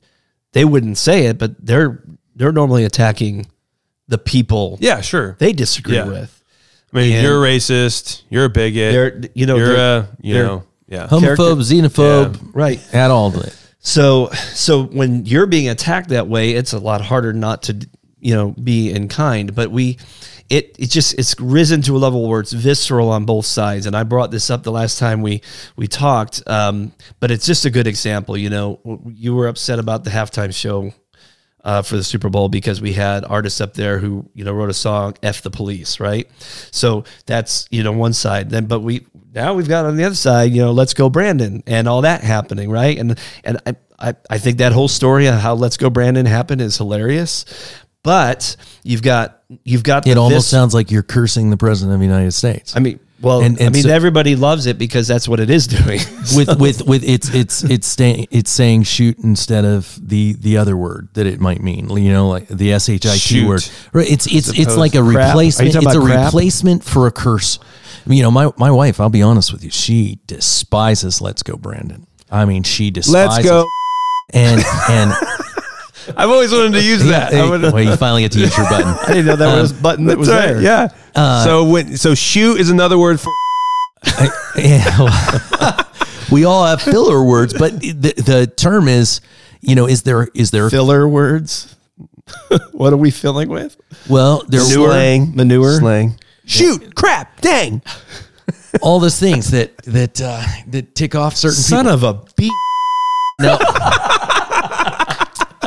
[0.54, 2.02] they wouldn't say it but they're
[2.34, 3.46] they're normally attacking
[4.08, 5.02] the people Yeah.
[5.02, 5.36] Sure.
[5.38, 6.06] they disagree Yeah.
[6.06, 6.41] with
[6.92, 8.22] I mean, and- you're a racist.
[8.30, 8.92] You're a bigot.
[8.92, 10.08] they're you know you're they're- a.
[10.20, 10.62] You know.
[10.88, 11.06] Yeah.
[11.06, 16.50] homophobe xenophobe right at all of it So so when you're being attacked that way,
[16.50, 17.88] it's a lot harder not to
[18.20, 19.54] you know be in kind.
[19.54, 19.96] But we
[20.50, 23.86] it it just it's risen to a level where it's visceral on both sides.
[23.86, 25.40] And I brought this up the last time we
[25.76, 26.42] we talked.
[26.46, 28.36] Um, but it's just a good example.
[28.36, 30.92] You know, you were upset about the halftime show
[31.64, 34.70] uh, for the Super Bowl because we had artists up there who you know wrote
[34.70, 36.28] a song "F the Police," right?
[36.70, 38.50] So that's you know one side.
[38.50, 41.62] Then, but we now we've got on the other side, you know, "Let's Go Brandon"
[41.66, 42.98] and all that happening, right?
[42.98, 46.60] And and I I, I think that whole story of how "Let's Go Brandon" happened
[46.60, 47.44] is hilarious.
[48.02, 51.94] But you've got you've got It the almost vis- sounds like you're cursing the president
[51.94, 52.74] of the United States.
[52.74, 55.66] I mean, well, And- I mean, so- everybody loves it because that's what it is
[55.66, 56.00] doing.
[56.36, 60.76] with with with it's it's it's staying it's saying shoot instead of the the other
[60.76, 63.48] word that it might mean you know like the shit Shoot.
[63.48, 65.28] word right it's it's it's like a crap?
[65.28, 66.26] Replacement it's a crap?
[66.26, 67.58] replacement for a curse
[68.06, 72.06] you know my my wife I'll be honest with you she despises let's go Brandon
[72.30, 73.66] I mean she despises Let's go.
[74.32, 75.12] and and
[76.16, 77.32] I've always wanted to use that.
[77.34, 79.70] I would- well you finally get to use your button I didn't know that was
[79.70, 80.90] a button that was That's right, there.
[81.14, 81.44] Yeah.
[81.44, 83.30] so when so shoot is another word for
[84.56, 85.86] Yeah, well,
[86.32, 89.20] we all have filler words, but the, the term is,
[89.60, 91.76] you know, is there is there Filler words.
[92.72, 93.76] what are we filling with?
[94.08, 95.26] well there Manure.
[95.34, 95.78] Manure.
[95.78, 96.18] slang.
[96.46, 97.80] Shoot, crap, dang.
[98.80, 102.08] all those things that that uh, that tick off certain Son people.
[102.08, 102.52] of a beat.
[103.40, 103.56] No.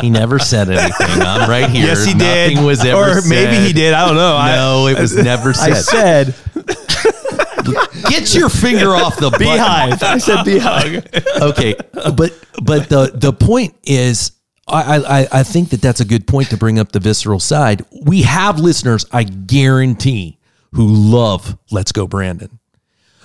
[0.01, 1.21] He never said anything.
[1.21, 1.87] I'm right here.
[1.87, 2.65] Yes, he Nothing did.
[2.65, 3.67] was ever or maybe said.
[3.67, 3.93] he did.
[3.93, 4.35] I don't know.
[4.37, 5.71] I- No, it was never said.
[5.71, 6.35] I said.
[8.09, 10.01] Get your finger off the beehive.
[10.03, 11.07] I said beehive.
[11.41, 11.75] okay,
[12.15, 12.31] but
[12.61, 14.31] but the the point is,
[14.67, 17.83] I, I I think that that's a good point to bring up the visceral side.
[18.05, 20.37] We have listeners, I guarantee,
[20.73, 22.59] who love "Let's Go Brandon,"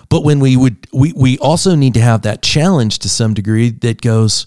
[0.08, 3.70] but when we would, we we also need to have that challenge to some degree
[3.70, 4.46] that goes.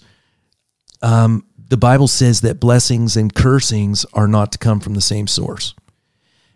[1.02, 1.44] Um,
[1.74, 5.74] the Bible says that blessings and cursings are not to come from the same source.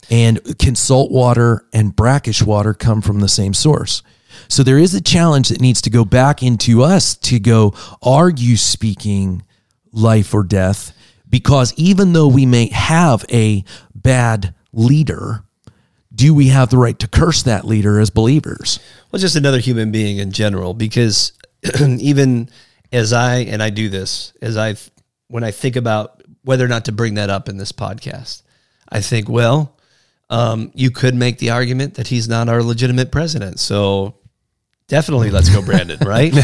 [0.09, 4.05] And can salt water and brackish water come from the same source?
[4.47, 8.31] So there is a challenge that needs to go back into us to go, are
[8.31, 9.43] you speaking
[9.91, 10.97] life or death?
[11.29, 13.65] Because even though we may have a
[13.97, 15.43] bad leader,
[16.15, 18.79] do we have the right to curse that leader as believers?
[19.11, 21.33] Well, just another human being in general, because
[21.81, 22.51] even
[22.93, 24.77] as I and I do this, as I
[25.29, 28.43] when I think about whether or not to bring that up in this podcast,
[28.89, 29.77] I think, well,
[30.31, 34.17] um, you could make the argument that he's not our legitimate president, so
[34.89, 35.99] definitely let's go, Brandon.
[36.07, 36.35] Right?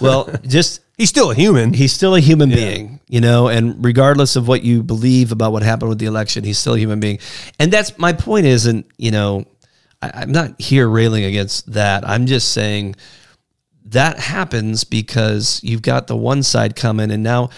[0.00, 1.72] well, just He's still a human.
[1.72, 5.62] he's still a human being, you know, and regardless of what you believe about what
[5.62, 7.18] happened with the election, he's still a human being.
[7.58, 9.46] And that's my point isn't, you know,
[10.00, 12.08] I, I'm not here railing against that.
[12.08, 12.94] I'm just saying
[13.86, 17.50] that happens because you've got the one side coming and now,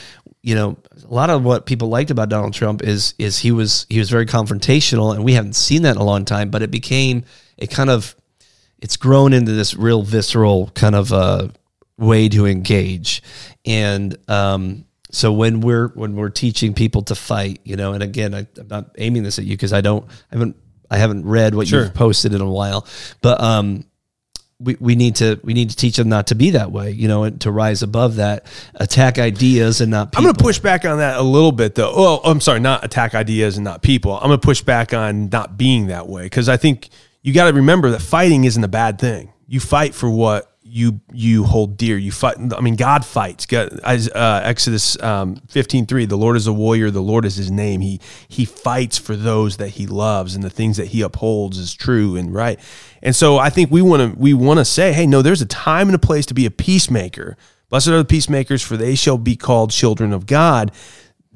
[0.45, 3.86] you know, a lot of what people liked about Donald Trump is is he was
[3.88, 6.70] he was very confrontational and we haven't seen that in a long time, but it
[6.70, 7.24] became
[7.59, 8.14] a kind of
[8.78, 11.49] it's grown into this real visceral kind of uh,
[11.97, 13.22] way to engage
[13.64, 18.34] and um, so when we're when we're teaching people to fight you know and again
[18.34, 20.57] I, i'm not aiming this at you because i don't i haven't
[20.90, 21.84] i haven't read what Sure.
[21.84, 22.84] you've posted in a while
[23.22, 23.84] but um
[24.64, 27.08] we, we need to we need to teach them not to be that way you
[27.08, 30.18] know and to rise above that attack ideas and not people.
[30.18, 31.92] I'm going to push back on that a little bit, though.
[31.94, 34.14] Oh, I'm sorry, not attack ideas and not people.
[34.14, 36.88] I'm going to push back on not being that way because I think
[37.22, 39.32] you got to remember that fighting isn't a bad thing.
[39.46, 41.96] You fight for what you you hold dear.
[41.96, 42.34] You fight.
[42.52, 43.46] I mean, God fights.
[43.46, 46.08] God, as, uh, Exodus um, 15:3.
[46.08, 46.90] The Lord is a warrior.
[46.90, 47.80] The Lord is His name.
[47.80, 51.74] He He fights for those that He loves and the things that He upholds is
[51.74, 52.58] true and right.
[53.04, 55.46] And so I think we want to we want to say, hey, no, there's a
[55.46, 57.36] time and a place to be a peacemaker.
[57.68, 60.72] Blessed are the peacemakers, for they shall be called children of God.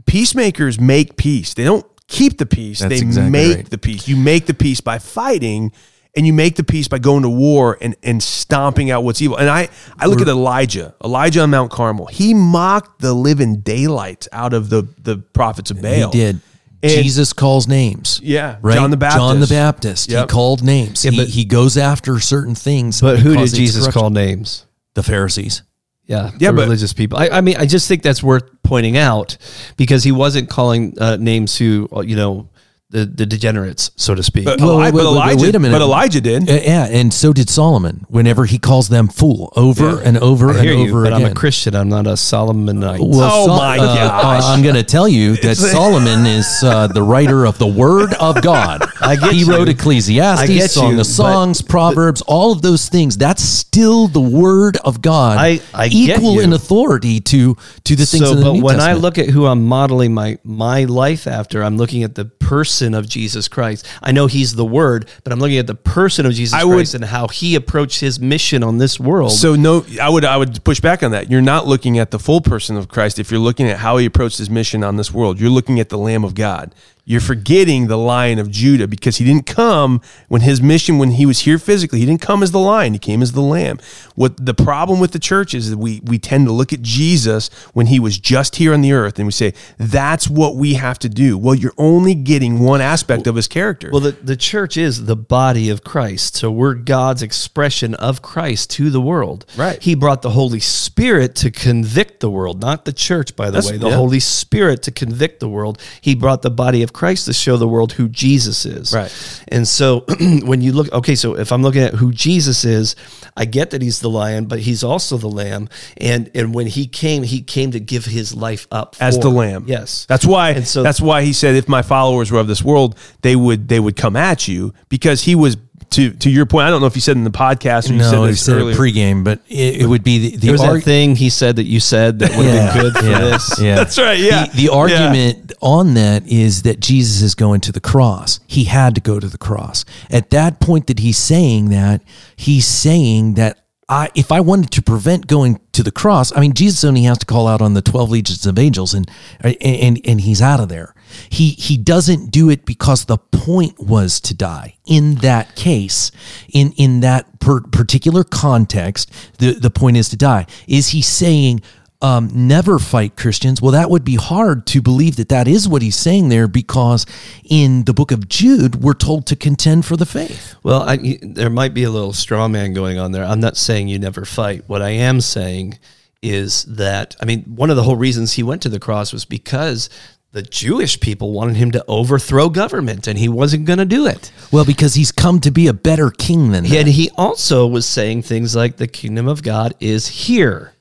[0.05, 1.55] Peacemakers make peace.
[1.55, 2.80] They don't keep the peace.
[2.80, 3.70] That's they exactly make right.
[3.70, 4.09] the peace.
[4.09, 5.70] You make the peace by fighting,
[6.17, 9.37] and you make the peace by going to war and, and stomping out what's evil.
[9.37, 12.07] And I, I look at Elijah, Elijah on Mount Carmel.
[12.07, 16.11] He mocked the living daylights out of the, the prophets of Baal.
[16.11, 16.41] He did.
[16.83, 18.21] And- Jesus calls names.
[18.23, 18.75] Yeah, Right?
[18.75, 19.19] John the Baptist.
[19.19, 20.09] John the Baptist.
[20.09, 20.11] Baptist.
[20.11, 20.29] Yep.
[20.31, 21.03] He called names.
[21.03, 23.01] he, but- he goes after certain things.
[23.01, 25.63] but who did jesus call names The Pharisees.
[26.07, 27.19] Yeah, Yeah, the but- religious people.
[27.19, 29.37] I, I mean, I just think that's worth pointing out
[29.77, 32.49] because he wasn't calling uh, names to uh, you know
[32.91, 34.47] the the degenerates, so to speak.
[34.47, 35.74] But, Well, Eli- wait, but wait, wait, Elijah, wait a minute.
[35.74, 36.49] but Elijah did.
[36.49, 38.07] Uh, yeah, and so did Solomon.
[38.09, 40.01] Whenever he calls them fool, over Yeah.
[40.05, 41.26] and over I and hear you, over but again.
[41.26, 41.74] I'm a Christian.
[41.76, 43.01] I'm not a Solomonite.
[43.01, 44.43] Well, Oh Sol- my uh, gosh.
[44.43, 48.14] uh, I'm going to tell you that Solomon is uh, the writer of the Word
[48.14, 48.82] of God.
[49.03, 49.51] I get he you.
[49.51, 53.18] wrote Ecclesiastes, I get Song you, of Songs, Proverbs, all of those things.
[53.18, 56.41] That's still the Word of God, I- I get equal you.
[56.41, 59.03] in authority to to the things so, in the but New when I Testament.
[59.03, 63.09] look at who I'm modeling my my life after, I'm looking at the person of
[63.09, 63.87] Jesus Christ.
[64.03, 66.74] I know he's the word, but I'm looking at the person of Jesus I would-
[66.74, 69.33] Christ and how he approached his mission on this world.
[69.33, 71.31] So no, I would I would push back on that.
[71.31, 74.07] You're not looking at the full person of Christ if you're looking at how he
[74.07, 75.41] approached his mission on this world.
[75.41, 76.74] You're looking at the Lamb of God.
[77.09, 81.25] You're forgetting the Lion of Judah because he didn't come when his mission when he
[81.25, 82.01] was here physically.
[82.01, 82.93] He didn't come as the lion.
[82.93, 83.79] He came as the lamb.
[84.15, 87.49] What the problem with the church is that we we tend to look at Jesus
[87.73, 90.99] when he was just here on the earth and we say that's what we have
[90.99, 91.39] to do.
[91.39, 93.89] Well, you're only getting one aspect of his character.
[93.91, 96.37] Well, the, the church is the body of Christ.
[96.37, 99.47] So we're God's expression of Christ to the world.
[99.57, 99.83] Right.
[99.83, 103.73] He brought the Holy Spirit to convict the world, not the church, by the That's-
[103.73, 103.79] way.
[103.79, 103.95] The yeah.
[103.95, 105.81] Holy Spirit to convict the world.
[106.03, 108.93] He brought the body of Christ to show the world who Jesus is.
[108.93, 109.43] Right.
[109.47, 110.01] And so
[110.43, 112.97] when you look, okay, so if I'm looking at who Jesus is,
[113.37, 115.69] I get that he's the lion, but he's also the lamb.
[115.97, 119.31] And and when he came, he came to give his life up as for- the
[119.31, 119.67] lamb.
[119.69, 120.07] Yes.
[120.07, 122.99] That's why And so that's why he said if my followers were of this world,
[123.23, 125.57] they would they would come at you because he was
[125.91, 126.66] to to your point.
[126.66, 128.57] I don't know if you said in the podcast or you No, he this said
[128.57, 128.76] earlier.
[128.76, 131.57] pregame, but it, it would be the, the there was arg- that thing he said
[131.57, 133.61] that you said that would have been good for yeah, this.
[133.61, 133.74] Yeah.
[133.76, 134.18] That's right.
[134.18, 134.47] Yeah.
[134.47, 138.41] The, the argument on that is that Jesus is going to the cross.
[138.47, 139.84] He had to go to the cross.
[140.11, 142.03] At that point that he's saying that,
[142.36, 143.59] he's saying that
[143.89, 147.18] I, if I wanted to prevent going to the cross, I mean, Jesus only has
[147.18, 149.11] to call out on the 12 legions of angels and,
[149.41, 150.95] and, and he's out of there.
[151.30, 154.74] He, he doesn't do it because the point was to die.
[154.84, 156.11] In that case,
[156.53, 160.47] in, in that per, particular context, the, the point is to die.
[160.66, 161.62] Is he saying,
[162.01, 163.61] um, never fight Christians.
[163.61, 167.07] Well, that would be hard to believe that that is what he's saying there because
[167.45, 170.55] in the book of Jude, we're told to contend for the faith.
[170.63, 173.25] Well, I, there might be a little straw man going on there.
[173.25, 174.69] I'm not saying you never fight.
[174.69, 175.79] What I am saying
[176.23, 179.25] is that, I mean, one of the whole reasons he went to the cross was
[179.25, 179.91] because
[180.33, 184.31] the Jewish people wanted him to overthrow government and he wasn't going to do it.
[184.53, 186.77] Well, because he's come to be a better king than that.
[186.77, 190.75] And he also was saying things like the kingdom of God is here.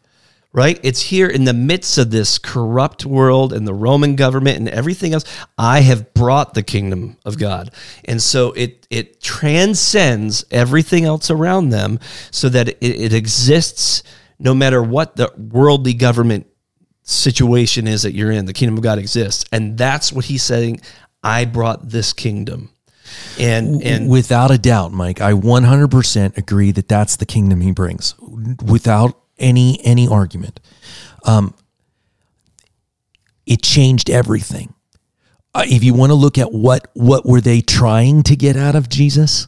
[0.58, 0.80] Right?
[0.82, 5.14] It's here in the midst of this corrupt world and the Roman government and everything
[5.14, 5.24] else.
[5.56, 7.70] I have brought the kingdom of God.
[8.06, 12.00] And so it it transcends everything else around them
[12.32, 14.02] so that it, it exists
[14.40, 16.48] no matter what the worldly government
[17.04, 18.48] situation is that you're in.
[18.48, 19.46] The kingdom of God exists.
[19.52, 20.82] And that's what he's saying.
[21.22, 22.72] I brought this kingdom.
[23.40, 28.16] And and without a doubt, Mike, I 100% agree that that's the kingdom he brings
[28.66, 30.60] without any any argument.
[31.24, 31.54] Um,
[33.46, 34.74] it changed everything.
[35.54, 38.76] Uh, if you want to look at what what were they trying to get out
[38.76, 39.48] of Jesus?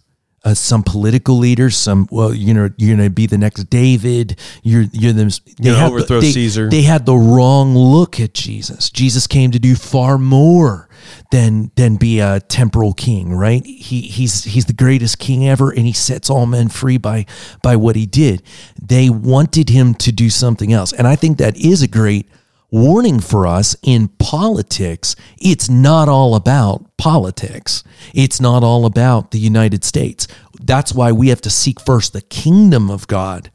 [0.49, 4.39] Uh, some political leaders, some well, you know, you're going to be the next David.
[4.63, 5.29] You're you're them.
[5.59, 6.69] They the- overthrow they- Caesar.
[6.69, 8.89] They had the wrong look at Jesus.
[8.89, 10.89] Jesus came to do far more
[11.31, 13.63] than than be a temporal king, right?
[13.65, 17.25] He he's he's the greatest king ever, and he sets all men free by
[17.61, 18.41] by what he did.
[18.81, 22.27] They wanted him to do something else, and I think that is a great
[22.71, 25.15] warning for us in politics.
[25.37, 27.83] It's not all about politics.
[28.13, 30.27] It's not all about the United States.
[30.61, 33.51] That's why we have to seek first the kingdom of God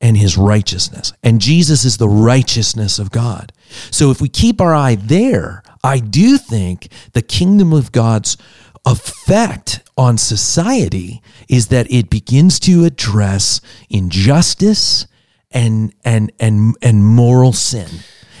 [0.00, 1.12] and his righteousness.
[1.22, 3.52] And Jesus is the righteousness of God.
[3.90, 8.36] So if we keep our eye there, I do think the kingdom of God's
[8.84, 15.06] effect on society is that it begins to address injustice
[15.50, 17.88] and and and and moral sin.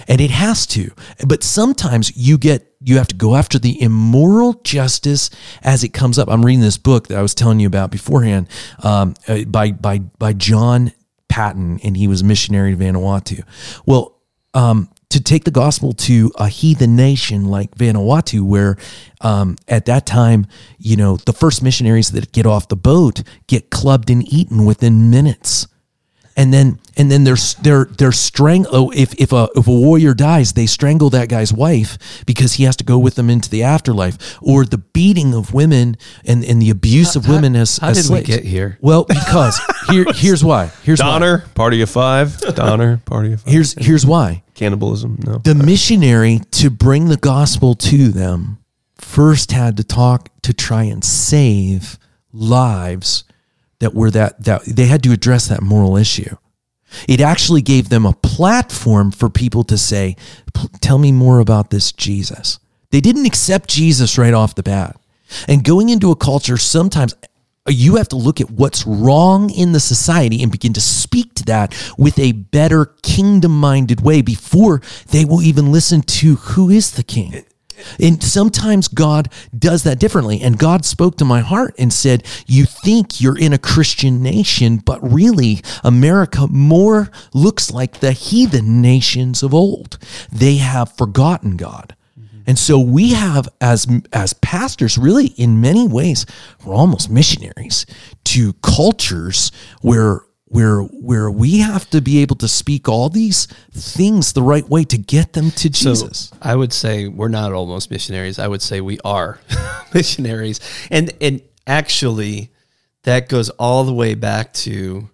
[0.08, 0.90] And it has to.
[1.26, 5.30] But sometimes you get you have to go after the immoral justice
[5.62, 6.28] as it comes up.
[6.28, 8.48] I'm reading this book that I was telling you about beforehand
[8.82, 10.92] um, uh, by by by John
[11.28, 13.42] Paton, and he was missionary to Vanuatu.
[13.84, 14.20] Well,
[14.54, 18.76] um, to take the gospel to a heathen nation like Vanuatu, where
[19.20, 20.46] um, at that time,
[20.78, 25.10] you know, the first missionaries that get off the boat get clubbed and eaten within
[25.10, 25.66] minutes
[26.36, 30.14] and then and then they're they're they're strang oh if if a if a warrior
[30.14, 33.62] dies they strangle that guy's wife because he has to go with them into the
[33.62, 38.08] afterlife or the beating of women and and the abuse of women as how as
[38.08, 38.78] did we get here?
[38.80, 42.38] well because here here's why here's why Donner, party of five.
[42.54, 43.52] Donner, party of five.
[43.52, 45.18] here's here's why Cannibalism.
[45.24, 45.38] No.
[45.38, 48.58] the missionary to bring the gospel to them
[48.96, 51.98] first had to talk to try and save
[52.32, 53.24] lives
[53.80, 56.36] that were that that they had to address that moral issue
[57.08, 60.16] it actually gave them a platform for people to say
[60.80, 62.58] tell me more about this jesus.
[62.90, 64.98] They didn't accept jesus right off the bat.
[65.48, 67.14] And going into a culture sometimes
[67.66, 71.34] uh, you have to look at what's wrong in the society and begin to speak
[71.34, 74.80] to that with a better kingdom minded way before
[75.10, 77.44] they will even listen to who is the king
[78.00, 80.40] And sometimes God does that differently.
[80.40, 84.78] And God spoke to my heart and said, You think you're in a Christian nation,
[84.78, 89.98] but really, America more looks like the heathen nations of old.
[90.32, 91.94] They have forgotten God.
[92.18, 92.38] Mm-hmm.
[92.46, 96.26] And so we have as as pastors really in many ways
[96.64, 97.86] we're almost missionaries
[98.24, 99.52] to cultures
[99.82, 104.68] where where where we have to be able to speak all these things the right
[104.68, 106.30] way to get them to Jesus.
[106.40, 108.38] I would say we're not almost missionaries.
[108.38, 109.40] I would say we are
[109.94, 110.60] missionaries.
[110.90, 112.52] And and actually
[113.02, 115.08] that goes all the way back to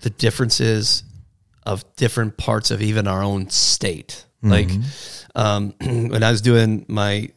[0.00, 1.02] the differences
[1.64, 4.24] of different parts of even our own state.
[4.42, 4.70] Like
[5.34, 7.30] um, when I was doing my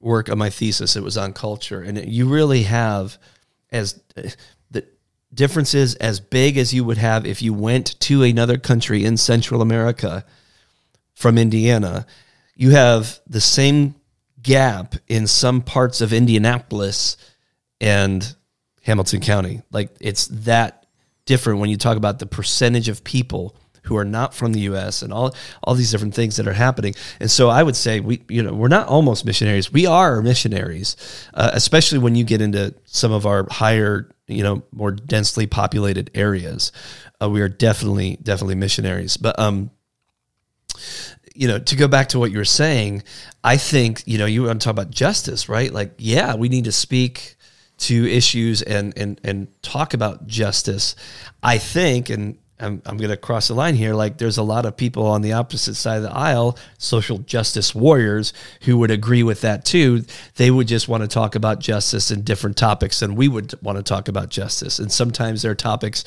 [0.00, 3.18] work on my thesis, it was on culture, and you really have
[3.70, 4.00] as
[5.36, 9.62] differences as big as you would have if you went to another country in Central
[9.62, 10.24] America
[11.14, 12.06] from Indiana.
[12.56, 13.94] You have the same
[14.42, 17.16] gap in some parts of Indianapolis
[17.80, 18.34] and
[18.82, 19.62] Hamilton County.
[19.70, 20.86] Like it's that
[21.26, 23.56] different when you talk about the percentage of people
[23.86, 25.02] who are not from the U.S.
[25.02, 26.94] and all all these different things that are happening.
[27.20, 29.72] And so I would say we, you know, we're not almost missionaries.
[29.72, 30.96] We are missionaries,
[31.34, 36.10] uh, especially when you get into some of our higher, you know, more densely populated
[36.14, 36.72] areas.
[37.20, 39.16] Uh, we are definitely definitely missionaries.
[39.16, 39.70] But um,
[41.34, 43.02] you know, to go back to what you were saying,
[43.44, 45.72] I think you know you want to talk about justice, right?
[45.72, 47.36] Like, yeah, we need to speak
[47.78, 50.96] to issues and and and talk about justice.
[51.42, 53.94] I think, and I'm, I'm going to cross the line here.
[53.94, 57.74] Like, there's a lot of people on the opposite side of the aisle, social justice
[57.74, 58.32] warriors,
[58.62, 60.04] who would agree with that too.
[60.36, 63.76] They would just want to talk about justice and different topics than we would want
[63.76, 64.78] to talk about justice.
[64.78, 66.04] And sometimes their topics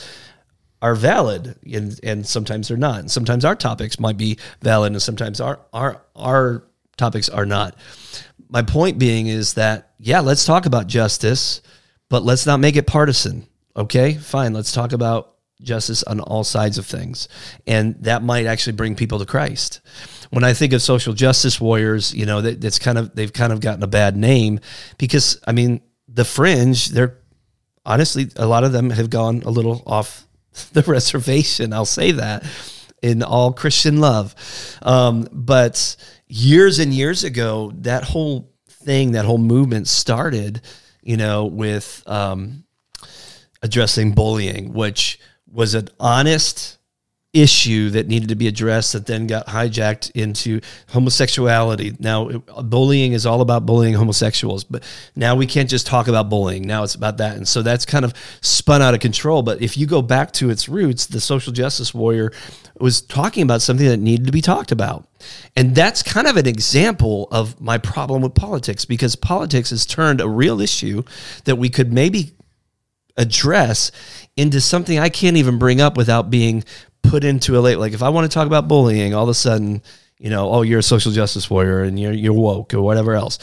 [0.81, 2.99] are valid and, and sometimes they're not.
[2.99, 6.63] And sometimes our topics might be valid and sometimes our, our, our
[6.97, 7.75] topics are not.
[8.49, 11.61] My point being is that, yeah, let's talk about justice,
[12.09, 13.45] but let's not make it partisan.
[13.75, 14.53] Okay, fine.
[14.53, 17.27] Let's talk about justice on all sides of things.
[17.67, 19.81] And that might actually bring people to Christ.
[20.29, 23.51] When I think of social justice warriors, you know, that, that's kind of, they've kind
[23.51, 24.59] of gotten a bad name
[24.97, 27.17] because, I mean, the fringe, they're
[27.85, 30.27] honestly, a lot of them have gone a little off
[30.73, 31.73] the reservation.
[31.73, 32.43] I'll say that
[33.01, 34.35] in all Christian love.
[34.81, 35.95] Um, but
[36.27, 40.61] years and years ago, that whole thing, that whole movement started,
[41.01, 42.63] you know, with um,
[43.61, 45.19] addressing bullying, which
[45.51, 46.79] was an honest
[47.31, 51.95] issue that needed to be addressed that then got hijacked into homosexuality.
[51.99, 52.29] Now,
[52.63, 54.83] bullying is all about bullying homosexuals, but
[55.15, 56.65] now we can't just talk about bullying.
[56.65, 57.37] Now it's about that.
[57.37, 59.43] And so that's kind of spun out of control.
[59.43, 62.31] But if you go back to its roots, the social justice warrior
[62.79, 65.07] was talking about something that needed to be talked about.
[65.55, 70.19] And that's kind of an example of my problem with politics because politics has turned
[70.19, 71.03] a real issue
[71.43, 72.31] that we could maybe
[73.17, 73.91] address
[74.39, 76.63] into something I can't even bring up without being
[77.03, 77.77] put into a late.
[77.77, 79.81] Like if I want to talk about bullying, all of a sudden,
[80.17, 83.37] you know, oh, you're a social justice warrior and you're you're woke or whatever else.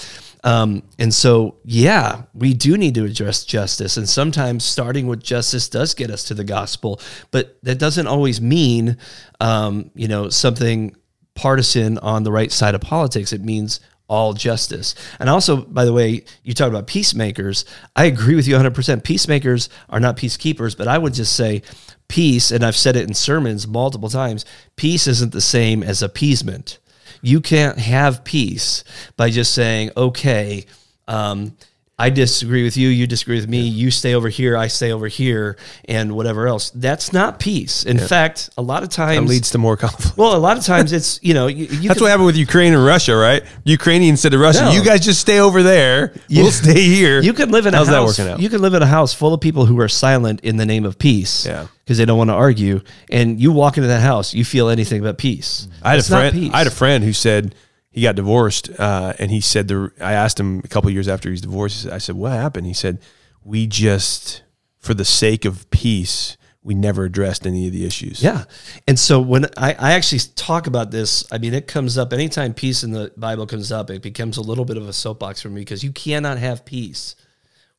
[0.44, 3.96] Um, and so, yeah, we do need to address justice.
[3.96, 8.40] And sometimes starting with justice does get us to the gospel, but that doesn't always
[8.40, 8.96] mean,
[9.40, 10.94] um, you know, something
[11.34, 13.32] partisan on the right side of politics.
[13.32, 14.94] It means all justice.
[15.18, 17.64] And also, by the way, you talk about peacemakers.
[17.94, 19.02] I agree with you 100%.
[19.04, 21.62] Peacemakers are not peacekeepers, but I would just say
[22.08, 24.44] peace, and I've said it in sermons multiple times
[24.76, 26.78] peace isn't the same as appeasement.
[27.22, 28.84] You can't have peace
[29.16, 30.66] by just saying, okay,
[31.08, 31.56] um,
[31.98, 35.08] I disagree with you, you disagree with me, you stay over here, I stay over
[35.08, 36.68] here, and whatever else.
[36.74, 37.84] That's not peace.
[37.84, 38.06] In yeah.
[38.06, 40.18] fact, a lot of times that leads to more conflict.
[40.18, 42.36] Well, a lot of times it's you know you, you that's can, what happened with
[42.36, 43.42] Ukraine and Russia, right?
[43.64, 44.72] Ukrainians said to Russia, no.
[44.72, 47.88] "You guys just stay over there, you, we'll stay here." You can live in How's
[47.88, 48.16] a house.
[48.18, 48.40] That working out?
[48.40, 50.84] You can live in a house full of people who are silent in the name
[50.84, 51.46] of peace.
[51.46, 52.80] Yeah because they don't want to argue.
[53.12, 55.68] And you walk into that house, you feel anything but peace.
[55.84, 56.50] I had a friend.
[56.52, 57.54] I had a friend who said
[57.96, 59.90] he got divorced, uh, and he said the.
[60.02, 61.86] I asked him a couple years after he's divorced.
[61.86, 62.98] I said, "What happened?" He said,
[63.42, 64.42] "We just,
[64.78, 68.20] for the sake of peace." we never addressed any of the issues.
[68.20, 68.42] Yeah.
[68.88, 72.54] And so when I, I, actually talk about this, I mean, it comes up anytime
[72.54, 75.48] peace in the Bible comes up, it becomes a little bit of a soapbox for
[75.48, 77.14] me because you cannot have peace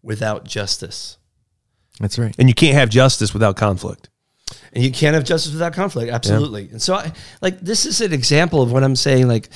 [0.01, 1.17] without justice.
[1.99, 2.33] That's right.
[2.39, 4.09] And you can't have justice without conflict.
[4.71, 6.09] And you can't have justice without conflict.
[6.09, 6.63] Absolutely.
[6.63, 6.71] Yeah.
[6.71, 9.49] And so I like this is an example of what I'm saying, like,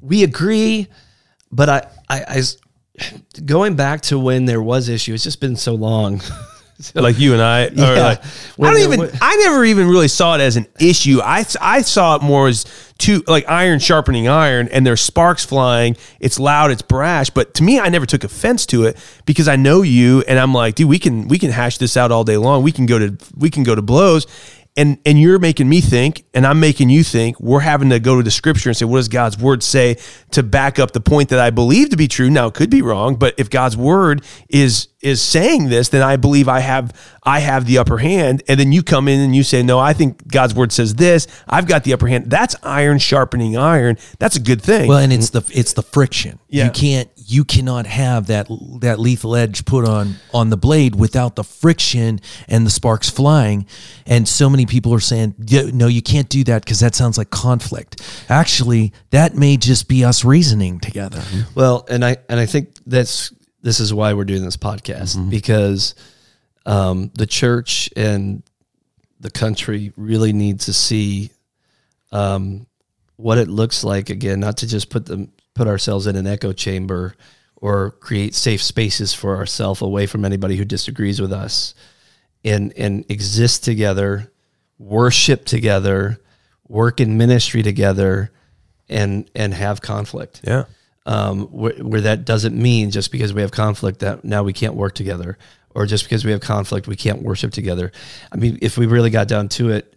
[0.00, 0.88] we agree,
[1.52, 5.74] but I, I, I, going back to when there was issue, it's just been so
[5.74, 6.20] long
[6.94, 7.68] like you and I.
[7.68, 7.90] Yeah.
[7.92, 9.00] like, I don't even.
[9.00, 11.20] wa- I never even really saw it as an issue.
[11.22, 12.64] I I saw it more as
[12.98, 15.96] two like iron sharpening iron, and there's sparks flying.
[16.20, 16.70] It's loud.
[16.70, 17.30] It's brash.
[17.30, 18.96] But to me, I never took offense to it
[19.26, 22.12] because I know you, and I'm like, dude, we can we can hash this out
[22.12, 22.62] all day long.
[22.62, 24.26] We can go to we can go to blows.
[24.76, 27.40] And, and you're making me think, and I'm making you think.
[27.40, 29.96] We're having to go to the scripture and say, what does God's word say
[30.30, 32.30] to back up the point that I believe to be true?
[32.30, 36.16] Now, it could be wrong, but if God's word is is saying this, then I
[36.16, 38.42] believe I have I have the upper hand.
[38.48, 41.26] And then you come in and you say, no, I think God's word says this.
[41.48, 42.30] I've got the upper hand.
[42.30, 43.98] That's iron sharpening iron.
[44.18, 44.88] That's a good thing.
[44.88, 46.38] Well, and it's the it's the friction.
[46.48, 46.66] Yeah.
[46.66, 48.48] You can't you cannot have that
[48.80, 53.66] that lethal edge put on on the blade without the friction and the sparks flying.
[54.06, 57.30] And so many people are saying, "No, you can't do that because that sounds like
[57.30, 61.22] conflict." Actually, that may just be us reasoning together.
[61.54, 63.32] Well, and I and I think that's
[63.62, 65.94] this is why we're doing this podcast because
[66.66, 68.42] um, the church and
[69.20, 71.30] the country really need to see
[72.12, 72.66] um,
[73.16, 74.10] what it looks like.
[74.10, 77.14] Again, not to just put them put ourselves in an echo chamber
[77.56, 81.74] or create safe spaces for ourselves away from anybody who disagrees with us,
[82.44, 84.32] and and exist together,
[84.78, 86.18] worship together,
[86.66, 88.30] work in ministry together,
[88.88, 90.40] and and have conflict.
[90.44, 90.64] Yeah.
[91.06, 94.74] Um, where, where that doesn't mean just because we have conflict that now we can't
[94.74, 95.38] work together,
[95.74, 97.90] or just because we have conflict we can't worship together.
[98.32, 99.94] I mean, if we really got down to it,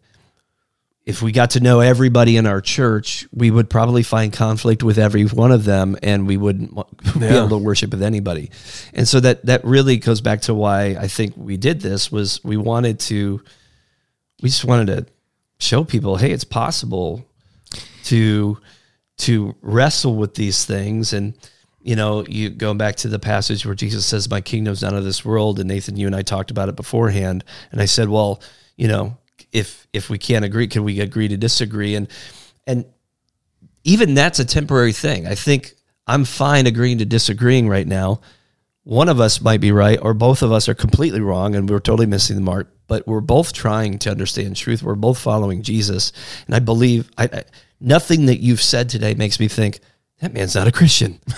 [1.06, 4.98] if we got to know everybody in our church, we would probably find conflict with
[4.98, 6.86] every one of them, and we wouldn't wa-
[7.20, 7.40] be Yeah.
[7.40, 8.52] able to worship with anybody.
[8.94, 12.42] And so that that really goes back to why I think we did this was
[12.46, 13.42] we wanted to,
[14.42, 15.06] we just wanted to
[15.60, 17.26] show people, hey, it's possible
[18.06, 18.58] to
[19.20, 21.14] to wrestle with these things.
[21.14, 21.34] And
[21.82, 25.04] you know you going back to the passage where jesus says my kingdom's not of
[25.04, 27.44] this world and nathan you and i talked about it beforehand.
[27.72, 28.42] And i said well
[28.78, 29.18] you know
[29.54, 31.96] if if we can't agree can we agree to disagree?
[31.96, 32.08] And
[32.68, 32.86] and
[33.84, 35.28] even that's a temporary thing.
[35.28, 35.74] I think
[36.08, 38.20] i'm fine agreeing to disagreeing right now.
[38.84, 41.80] One of us might be right or both of us are completely wrong and we're
[41.80, 44.84] totally missing the mark but we're both trying to understand truth.
[44.84, 46.12] We're both following jesus.
[46.48, 47.44] And i believe I, I
[47.84, 49.80] nothing that you've said today makes me think
[50.22, 51.20] that man's not a christian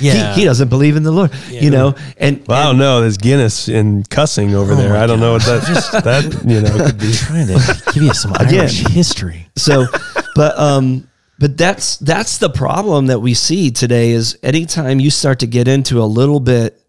[0.00, 0.34] Yeah.
[0.34, 3.00] he, he doesn't believe in the lord you know and, Well, I don't know.
[3.00, 4.96] There's Guinness and cussing over there.
[4.96, 7.12] I don't know what that just that you know could be.
[7.12, 9.46] trying to give you some Irish history.
[9.56, 9.86] so
[10.34, 11.08] but um
[11.38, 15.68] but that's that's the problem that we see today is anytime you start to get
[15.68, 16.80] into a little bit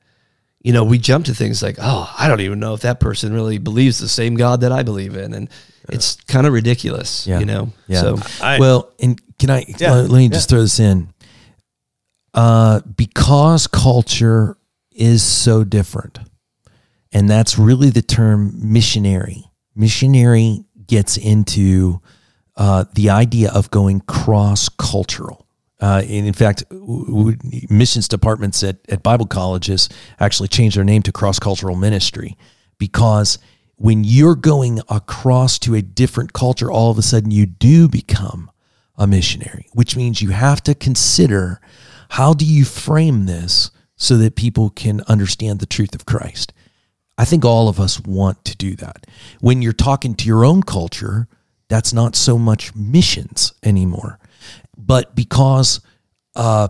[0.63, 3.33] you know we jump to things like oh i don't even know if that person
[3.33, 5.47] really believes the same god that i believe in and
[5.89, 7.39] it's kind of ridiculous Yeah.
[7.39, 8.01] you know Yeah.
[8.01, 11.09] so I- well, and can I Yeah, let, let me just throw this in?
[12.33, 14.57] Uh, because culture
[14.91, 16.19] is so different,
[17.13, 19.45] and that's really the term missionary.
[19.75, 22.01] Missionary gets into
[22.57, 25.45] uh, the idea of going cross cultural.
[25.81, 29.89] Uh, and in fact, w- w- missions departments at, at Bible colleges
[30.19, 32.37] actually changed their name to cross cultural ministry
[32.77, 33.37] because
[33.77, 38.49] when you're going across to a different culture, all of a sudden you do become
[38.97, 41.59] a missionary, which means you have to consider
[42.09, 46.53] how do you frame this so that people can understand the truth of Christ.
[47.17, 49.07] I think all of us want to do that.
[49.39, 51.27] When you're talking to your own culture,
[51.69, 54.19] that's not so much missions anymore.
[54.77, 55.79] But because
[56.35, 56.69] uh,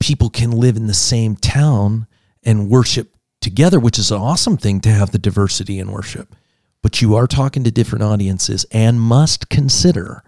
[0.00, 2.06] people can live in the same town
[2.42, 3.13] and worship
[3.44, 6.34] together, which is an awesome thing to have the diversity in worship,
[6.82, 10.24] but you are talking to different audiences and must consider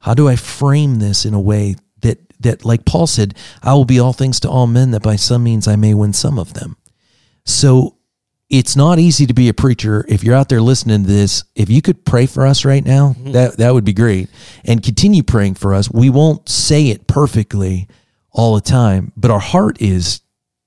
[0.00, 3.84] how do I frame this in a way that that like Paul said, I will
[3.84, 6.54] be all things to all men that by some means I may win some of
[6.54, 6.76] them.
[7.44, 7.96] So
[8.50, 10.04] it's not easy to be a preacher.
[10.08, 13.10] If you're out there listening to this, if you could pray for us right now,
[13.10, 13.32] mm-hmm.
[13.32, 14.28] that that would be great.
[14.64, 15.90] And continue praying for us.
[15.90, 17.88] We won't say it perfectly
[18.30, 20.20] all the time, but our heart is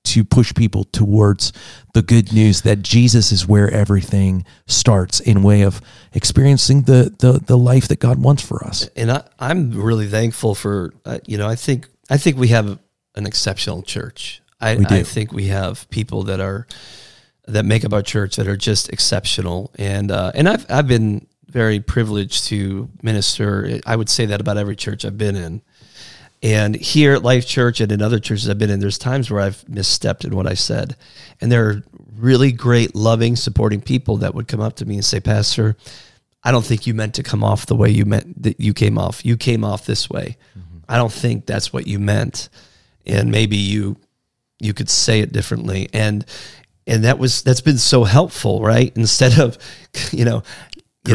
[0.08, 1.52] to push people towards
[1.94, 5.80] the good news that Jesus is where everything starts in way of
[6.12, 8.88] experiencing the the, the life that God wants for us.
[8.96, 12.78] and I, I'm really thankful for uh, you know I think I think we have
[13.14, 14.40] an exceptional church.
[14.60, 14.72] I.
[14.88, 16.66] I think we have people that are
[17.46, 21.26] that make up our church that are just exceptional, and uh, and I've I've been
[21.46, 23.80] very privileged to minister.
[23.86, 25.62] I would say that about every church I've been in.
[26.42, 29.40] And here at Life Church and in other churches I've been in, there's times where
[29.40, 30.96] I've misstepped in what I said.
[31.40, 31.82] And there are
[32.16, 35.76] really great, loving, supporting people that would come up to me and say, Pastor,
[36.44, 38.98] I don't think you meant to come off the way you meant that you came
[38.98, 39.24] off.
[39.24, 40.36] You came off this way.
[40.56, 40.78] Mm-hmm.
[40.88, 42.48] I don't think that's what you meant.
[43.04, 43.96] And maybe you
[44.60, 45.88] you could say it differently.
[45.92, 46.24] And
[46.86, 48.92] and that was that's been so helpful, right?
[48.96, 49.58] Instead of
[50.12, 50.42] you know.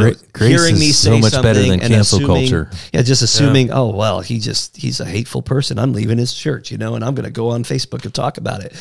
[0.00, 2.70] Know, grace hearing me say so much better something than and cancel assuming- culture.
[2.92, 5.78] Yeah, just assuming, oh well, he just he's a hateful person.
[5.78, 8.38] I'm leaving his church, you know, and I'm going to go on Facebook and talk
[8.38, 8.72] about it.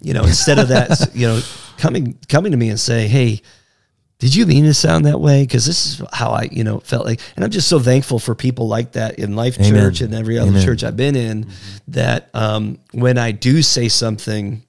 [0.00, 1.40] You know, instead of that, you know,
[1.78, 3.42] coming coming to me and saying, hey,
[4.18, 5.42] did you mean to sound that way?
[5.44, 8.34] Because this is how I, you know, felt like, and I'm just so thankful for
[8.34, 9.72] people like that in Life Amen.
[9.72, 10.62] Church and every other Amen.
[10.64, 11.46] church I've been in.
[11.88, 14.62] That um, when I do say something,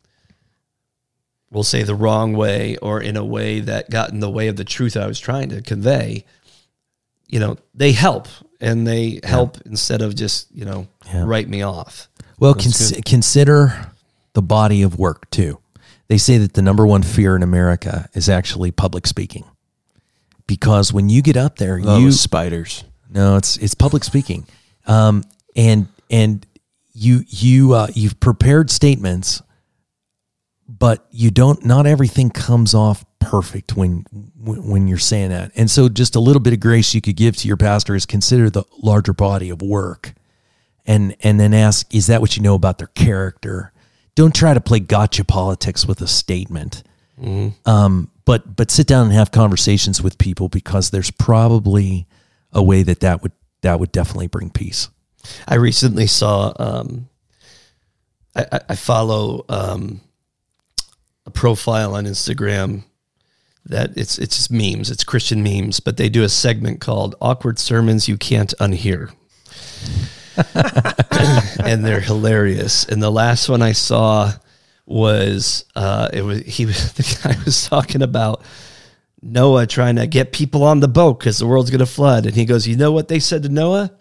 [1.52, 4.56] we'll say the wrong way or in a way that got in the way of
[4.56, 6.24] the truth I was trying to convey,
[7.28, 8.28] you know, they help
[8.60, 11.24] and they help instead of just you know Yeah.
[11.26, 12.08] write me off.
[12.40, 13.92] Well, cons- consider
[14.34, 15.60] the body of work too.
[16.08, 19.46] They say that the number one fear in America is actually public speaking,
[20.48, 22.84] because when you get up there, Oh, you spiders.
[23.10, 24.46] no, it's it's public speaking,
[24.88, 25.24] um,
[25.56, 26.46] and and
[26.94, 29.42] you you uh, you've prepared statements,
[30.80, 31.66] but you don't.
[31.66, 34.06] Not everything comes off perfect when
[34.38, 37.36] when you're saying that, and so just a little bit of grace you could give
[37.38, 40.14] to your pastor is consider the larger body of work
[40.86, 43.72] and and then ask is that what you know about their character
[44.16, 46.84] don't try to play gotcha politics with a statement
[47.68, 52.08] um, but but sit down and have conversations with people because there's probably
[52.52, 53.32] a way that that would
[53.62, 54.90] that would definitely bring peace
[55.48, 56.52] I recently saw.
[56.58, 57.08] Um,
[58.36, 60.02] I, I- I follow um,
[61.26, 62.84] a profile on Instagram
[63.66, 64.90] that it's it's just memes.
[64.90, 69.12] It's Christian memes, but they do a segment called "Awkward Sermons You Can't Unhear,"
[71.66, 72.86] and they're hilarious.
[72.86, 74.32] And the last one I saw
[74.86, 78.44] was uh, it was he was the guy was talking about.
[79.24, 82.26] Noah trying to get people on the boat because the world's going to flood.
[82.26, 83.92] And he goes, You know what they said to Noah?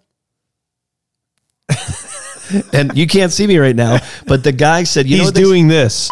[2.72, 5.68] and you can't see me right now, but the guy said, "You know He's doing
[5.68, 6.10] this.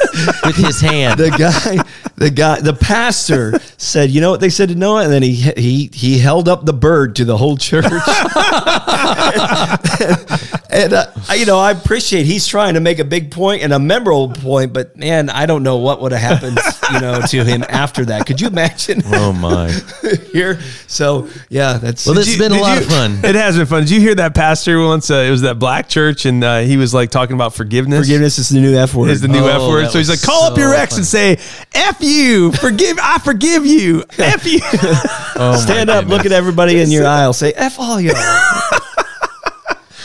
[0.44, 1.82] with his hand the guy,
[2.16, 5.34] the guy, the pastor said, "You know what they said to Noah?" And then he
[5.34, 7.84] he he held up the bird to the whole church.
[10.72, 13.78] and uh, you know, I appreciate he's trying to make a big point and a
[13.78, 16.58] memorable point, but man, I don't know what would have happened,
[16.92, 18.26] you know, to him after that.
[18.26, 19.70] Could you imagine oh my
[20.32, 20.60] here?
[20.86, 23.66] So yeah, that's well this has been a lot you- of fun It has been
[23.66, 23.82] fun.
[23.82, 25.10] Did you hear that pastor once?
[25.10, 28.00] Uh, it was that black church, and uh, he was like talking about forgiveness.
[28.06, 29.10] forgiveness is the new F word.
[29.10, 29.90] is the new Oh, F word.
[29.90, 31.38] So he's like, was call up your so ex and say,
[31.74, 34.60] "F you, forgive, I forgive you, F you."
[35.36, 38.14] oh Stand up, look at everybody in your aisle, say "F all y'all."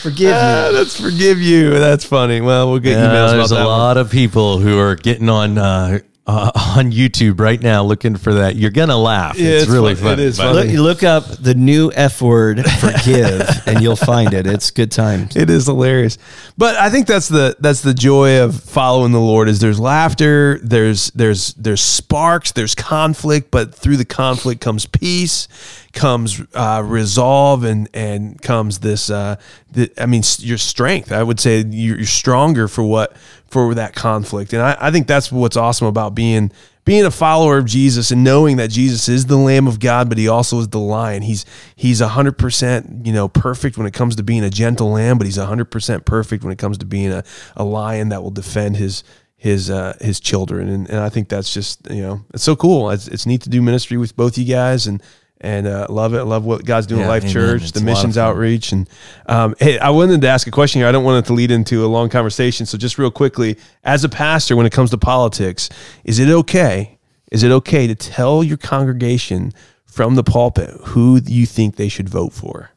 [0.09, 0.77] Forgive Ah, me.
[0.77, 1.71] That's forgive you.
[1.79, 2.39] That's funny.
[2.41, 3.67] Well, we'll get yeah, emails there's about a that.
[3.67, 3.77] one.
[3.79, 8.33] lot of people who are getting on uh, uh, on YouTube right now looking for
[8.35, 10.53] that you're gonna laugh Yeah, it's, it's really fun- fun it is funny.
[10.53, 14.45] Look, you look up the new F word, forgive, and you'll find it.
[14.45, 15.35] It's good times.
[15.35, 16.17] It is hilarious,
[16.57, 19.47] but I think that's the that's the joy of following the Lord.
[19.47, 25.47] Is there's laughter, there's there's there's sparks, there's conflict, but through the conflict comes peace,
[25.93, 29.09] comes uh, resolve, and and comes this.
[29.09, 29.37] Uh,
[29.71, 31.11] the, I mean, your strength.
[31.11, 33.15] I would say you're, you're stronger for what
[33.49, 36.51] for that conflict, and I, I think that's what's awesome about being
[36.87, 40.17] being a follower of Jesus and knowing that Jesus is the Lamb of God, but
[40.17, 41.21] He also is the Lion.
[41.21, 41.45] He's
[41.75, 45.27] He's hundred percent, you know, perfect when it comes to being a gentle lamb, but
[45.27, 47.25] He's hundred percent perfect when it comes to being a,
[47.57, 49.03] a lion that will defend His
[49.35, 50.69] His uh, His children.
[50.69, 52.89] And, and I think that's just you know it's so cool.
[52.89, 55.03] It's, it's neat to do ministry with both you guys and.
[55.39, 56.23] And uh, love it.
[56.23, 57.33] Love what God's doing Yeah, at Life amen.
[57.33, 58.89] Church, It's the a lot of missions outreach, and
[59.27, 60.87] um, hey, I wanted to ask a question here.
[60.87, 64.03] I don't want it to lead into a long conversation, so just real quickly, as
[64.03, 65.69] a pastor, when it comes to politics,
[66.03, 66.97] is it okay?
[67.31, 69.53] Is it okay to tell your congregation
[69.85, 72.71] from the pulpit who you think they should vote for?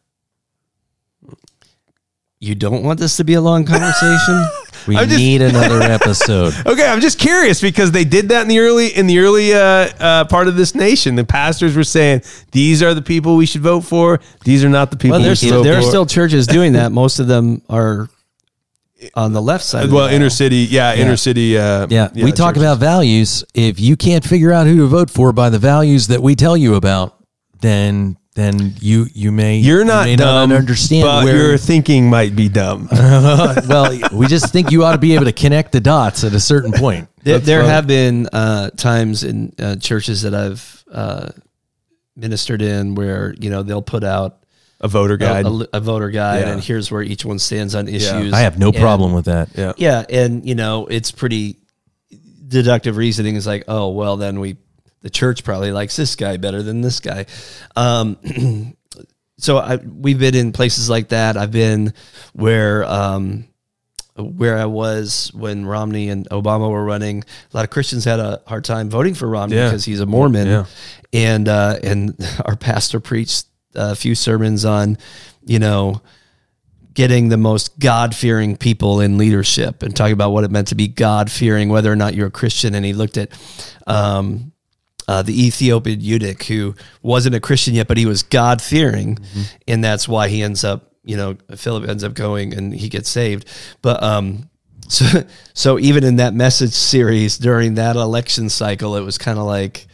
[2.42, 4.46] You don't want this to be a long conversation?
[4.88, 8.60] we just- need another episode Okay, I'm just curious because they did that in the
[8.60, 11.16] early in the early uh, uh, part of this nation.
[11.16, 14.20] The pastors were saying these are the people we should vote for.
[14.42, 15.18] These are not the people.
[15.18, 16.92] well, there's should vote there are still churches doing that.
[16.92, 18.08] Most of them are
[19.14, 19.84] on the left side.
[19.84, 21.58] of the well inner city, yeah, inner city.
[21.58, 22.62] Uh, yeah, we talk churches.
[22.62, 26.22] about values if you can't figure out who to vote for by the values that
[26.22, 27.16] we tell you about
[27.60, 32.08] then then you you may You're you not may dumb, understand but where your thinking
[32.08, 32.88] might be dumb.
[32.92, 36.40] well, we just think you ought to be able to connect the dots at a
[36.40, 37.08] certain point.
[37.24, 37.72] There, That's there funny.
[37.72, 41.30] have been uh, times in uh, churches that I've uh,
[42.16, 44.36] ministered in where you know they'll put out
[44.80, 45.44] a voter guide.
[45.44, 46.52] a, a voter guide, Yeah.
[46.52, 48.32] and here's where each one stands on issues.
[48.32, 49.48] I have no And- problem with that.
[49.56, 49.72] yeah.
[49.76, 51.56] Yeah, and you know it's pretty
[52.46, 54.56] deductive reasoning is like, oh well, then we
[55.02, 57.26] the church probably likes this guy better than this guy.
[57.76, 58.16] Um,
[59.38, 61.36] so I, we've been in places like that.
[61.36, 61.94] I've been
[62.32, 63.46] where um,
[64.16, 68.42] where I was when Romney and Obama were running, a lot of Christians had a
[68.46, 69.68] hard time voting for Romney Yeah.
[69.68, 70.64] because he's a Mormon, Yeah.
[71.12, 72.14] and uh, and
[72.44, 74.98] our pastor preached a few sermons on,
[75.46, 76.02] you know,
[76.92, 80.74] getting the most God fearing people in leadership and talking about what it meant to
[80.74, 82.74] be God fearing, whether or not you're a Christian.
[82.74, 83.30] And he looked at
[83.86, 84.50] um,
[85.10, 89.18] uh, the Ethiopian eunuch who wasn't a Christian yet, but he was God fearing.
[89.66, 93.08] And that's why he ends up, you know, Philip ends up going and he gets
[93.10, 93.44] saved.
[93.82, 94.48] But, um,
[94.88, 95.04] so,
[95.54, 99.86] so even in that message series during that election cycle, it was kind of like,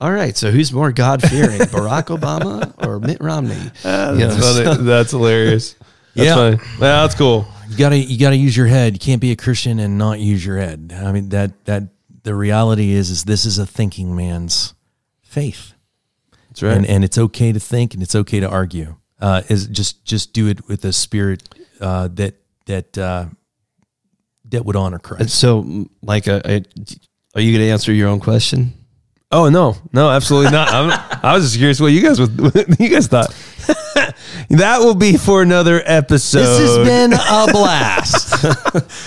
[0.00, 3.54] all right, so who's more God fearing, Barack Obama or Mitt Romney?
[3.84, 4.82] You know, That's, funny.
[4.84, 5.74] that's hilarious.
[6.14, 6.34] That's Yeah.
[6.34, 6.56] funny.
[6.80, 7.46] Well, that's cool.
[7.70, 8.92] You gotta you gotta use your head.
[8.92, 10.92] You can't be a Christian and not use your head.
[10.94, 11.82] I mean that that
[12.26, 14.74] the reality is is this is a thinking man's
[15.22, 15.72] faith.
[16.48, 16.76] That's right.
[16.76, 18.96] and and it's okay to think and it's okay to argue.
[19.20, 21.48] Uh, is just just do it with a spirit
[21.80, 22.34] uh, that
[22.66, 23.26] that uh,
[24.50, 25.30] that would honor Christ.
[25.30, 26.64] So, Micah, I-
[27.34, 28.72] are you going to answer your own question?
[29.30, 30.68] Oh no, no, absolutely not.
[30.72, 30.90] I'm,
[31.22, 33.34] I was just curious what you guys would, what you guys thought.
[34.50, 36.40] that will be for another episode.
[36.40, 38.44] This has been a blast.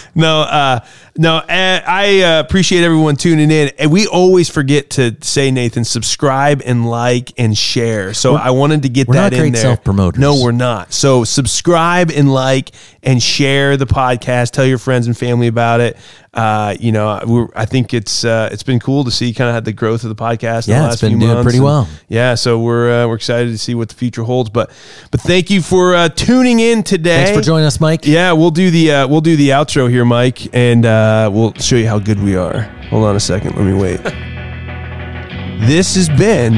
[0.16, 0.80] no, uh,
[1.18, 1.36] no.
[1.38, 6.62] uh, I uh, appreciate everyone tuning in, and we always forget to say, Nathan, subscribe
[6.66, 8.14] and like and share.
[8.14, 9.62] So I wanted to get we're that not in great there.
[9.62, 10.20] self-promoters.
[10.20, 10.94] No, we're not.
[10.94, 12.72] So subscribe and like
[13.04, 14.52] and share the podcast.
[14.52, 15.98] Tell your friends and family about it.
[16.32, 19.66] Uh, you know, we're, I think it's uh, it's been cool to see kind of
[19.66, 20.66] the growth of the podcast.
[20.68, 21.44] the Yeah, last it's been few doing months.
[21.44, 21.88] pretty And, well.
[22.08, 24.49] Yeah, so we're uh, we're excited to see what the future holds.
[24.52, 24.70] But
[25.12, 27.24] but thank you for uh, tuning in today.
[27.26, 28.06] Thanks for joining us, Mike.
[28.06, 31.76] Yeah, we'll do the uh, we'll do the outro here, Mike, and uh, we'll show
[31.76, 32.62] you how good we are.
[32.90, 33.98] Hold on a second, let me wait.
[35.68, 36.54] this has been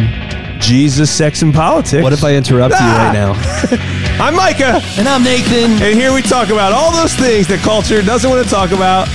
[0.59, 2.03] Jesus, Sex, and Politics.
[2.03, 3.33] What if I interrupt you right now?
[4.23, 5.71] I'm Micah, And I'm Nathan.
[5.81, 9.07] and here we talk about all those things that culture doesn't want to talk about.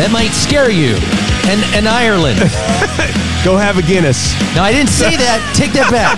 [0.00, 0.96] That might scare you.
[1.48, 2.38] And and Ireland.
[3.44, 4.32] Go have a Guinness.
[4.54, 5.40] No, I didn't say that.
[5.56, 6.16] Take that back.